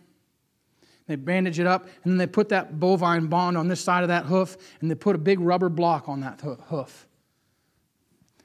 [1.08, 4.08] they bandage it up and then they put that bovine bond on this side of
[4.08, 7.06] that hoof and they put a big rubber block on that hoof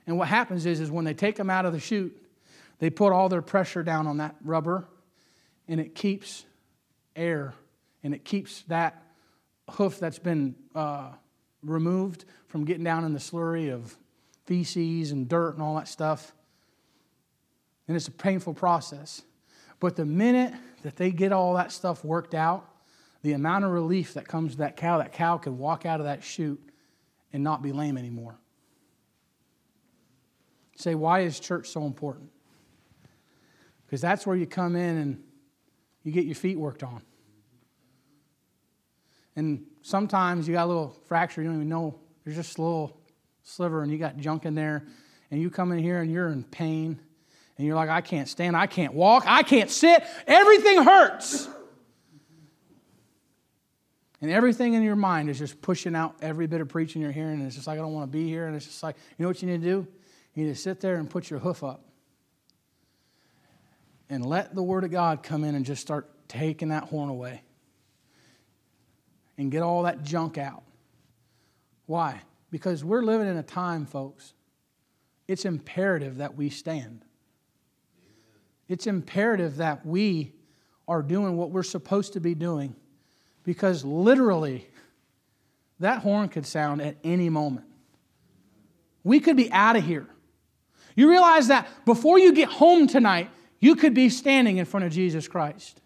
[0.08, 2.18] And what happens is, is when they take them out of the chute,
[2.80, 4.86] they put all their pressure down on that rubber,
[5.70, 6.44] and it keeps
[7.16, 7.54] air,
[8.04, 9.02] and it keeps that
[9.70, 11.12] hoof that's been uh,
[11.64, 13.98] removed from getting down in the slurry of
[14.46, 16.34] feces and dirt and all that stuff.
[17.88, 19.22] And it's a painful process.
[19.80, 20.54] But the minute
[20.84, 22.70] that they get all that stuff worked out,
[23.24, 26.06] the amount of relief that comes to that cow, that cow can walk out of
[26.06, 26.62] that chute
[27.32, 28.38] and not be lame anymore.
[30.76, 32.30] Say, why is church so important?
[33.86, 35.24] Because that's where you come in and
[36.04, 37.02] you get your feet worked on.
[39.36, 42.00] And sometimes you got a little fracture, you don't even know.
[42.24, 43.00] There's just a little
[43.44, 44.86] sliver and you got junk in there.
[45.32, 47.00] And you come in here and you're in pain.
[47.58, 50.04] And you're like, I can't stand, I can't walk, I can't sit.
[50.26, 51.48] Everything hurts.
[54.24, 57.40] And everything in your mind is just pushing out every bit of preaching you're hearing.
[57.40, 58.48] And it's just like, I don't want to be here.
[58.48, 59.88] And it's just like, you know what you need to do?
[60.34, 61.84] You need to sit there and put your hoof up.
[64.10, 67.44] And let the Word of God come in and just start taking that horn away.
[69.38, 70.64] And get all that junk out.
[71.86, 72.22] Why?
[72.50, 74.34] Because we're living in a time, folks,
[75.28, 77.04] it's imperative that we stand.
[78.68, 80.34] It's imperative that we
[80.88, 82.76] are doing what we're supposed to be doing
[83.44, 84.68] because literally,
[85.80, 87.66] that horn could sound at any moment.
[89.04, 90.08] We could be out of here.
[90.96, 94.92] You realize that before you get home tonight, you could be standing in front of
[94.92, 95.82] Jesus Christ.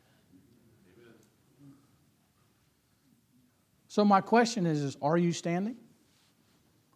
[3.87, 5.77] So, my question is, is Are you standing?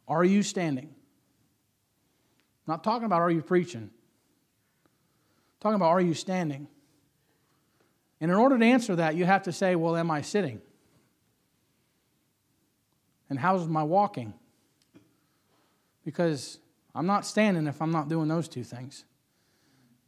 [0.08, 0.90] Are you standing?
[2.68, 3.90] I'm not talking about are you preaching.
[5.62, 6.68] Talking about are you standing?
[8.20, 10.62] And in order to answer that, you have to say, well, am I sitting?
[13.30, 14.34] And how's my walking?
[16.04, 16.60] Because
[16.94, 19.06] I'm not standing if I'm not doing those two things.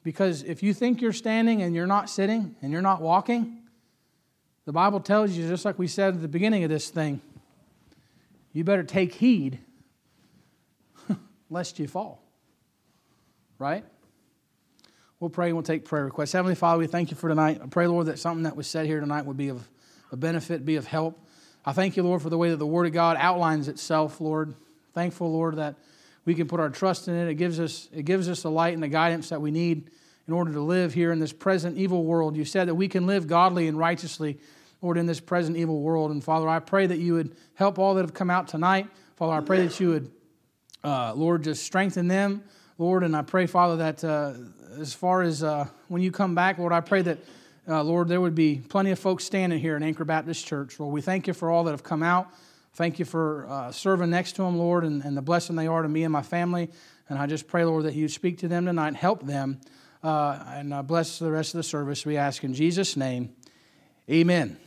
[0.03, 3.61] Because if you think you're standing and you're not sitting and you're not walking,
[4.65, 7.21] the Bible tells you, just like we said at the beginning of this thing,
[8.51, 9.59] you better take heed
[11.49, 12.21] lest you fall.
[13.57, 13.85] Right?
[15.23, 16.33] We'll pray and we'll take prayer requests.
[16.33, 17.61] Heavenly Father, we thank you for tonight.
[17.63, 19.65] I pray, Lord, that something that was said here tonight would be of
[20.11, 21.17] a benefit, be of help.
[21.65, 24.53] I thank you, Lord, for the way that the Word of God outlines itself, Lord.
[24.91, 25.75] Thankful, Lord, that
[26.25, 27.29] we can put our trust in it.
[27.29, 29.91] It gives us, it gives us the light and the guidance that we need
[30.27, 32.35] in order to live here in this present evil world.
[32.35, 34.39] You said that we can live godly and righteously,
[34.81, 36.11] Lord, in this present evil world.
[36.11, 38.89] And Father, I pray that you would help all that have come out tonight.
[39.15, 40.11] Father, I pray that you would,
[40.83, 42.43] uh, Lord, just strengthen them,
[42.77, 43.03] Lord.
[43.03, 44.33] And I pray, Father, that uh,
[44.79, 47.19] as far as uh, when you come back, Lord, I pray that,
[47.67, 50.79] uh, Lord, there would be plenty of folks standing here in Anchor Baptist Church.
[50.79, 52.29] Lord, we thank you for all that have come out.
[52.73, 55.83] Thank you for uh, serving next to them, Lord, and, and, the blessing they are
[55.83, 56.69] to me and my family.
[57.07, 59.61] And I just pray, Lord, that you speak to them tonight help them.
[60.03, 63.33] Uh, and uh, bless the rest of the service, we ask in Jesus' name.
[64.09, 64.62] Amen.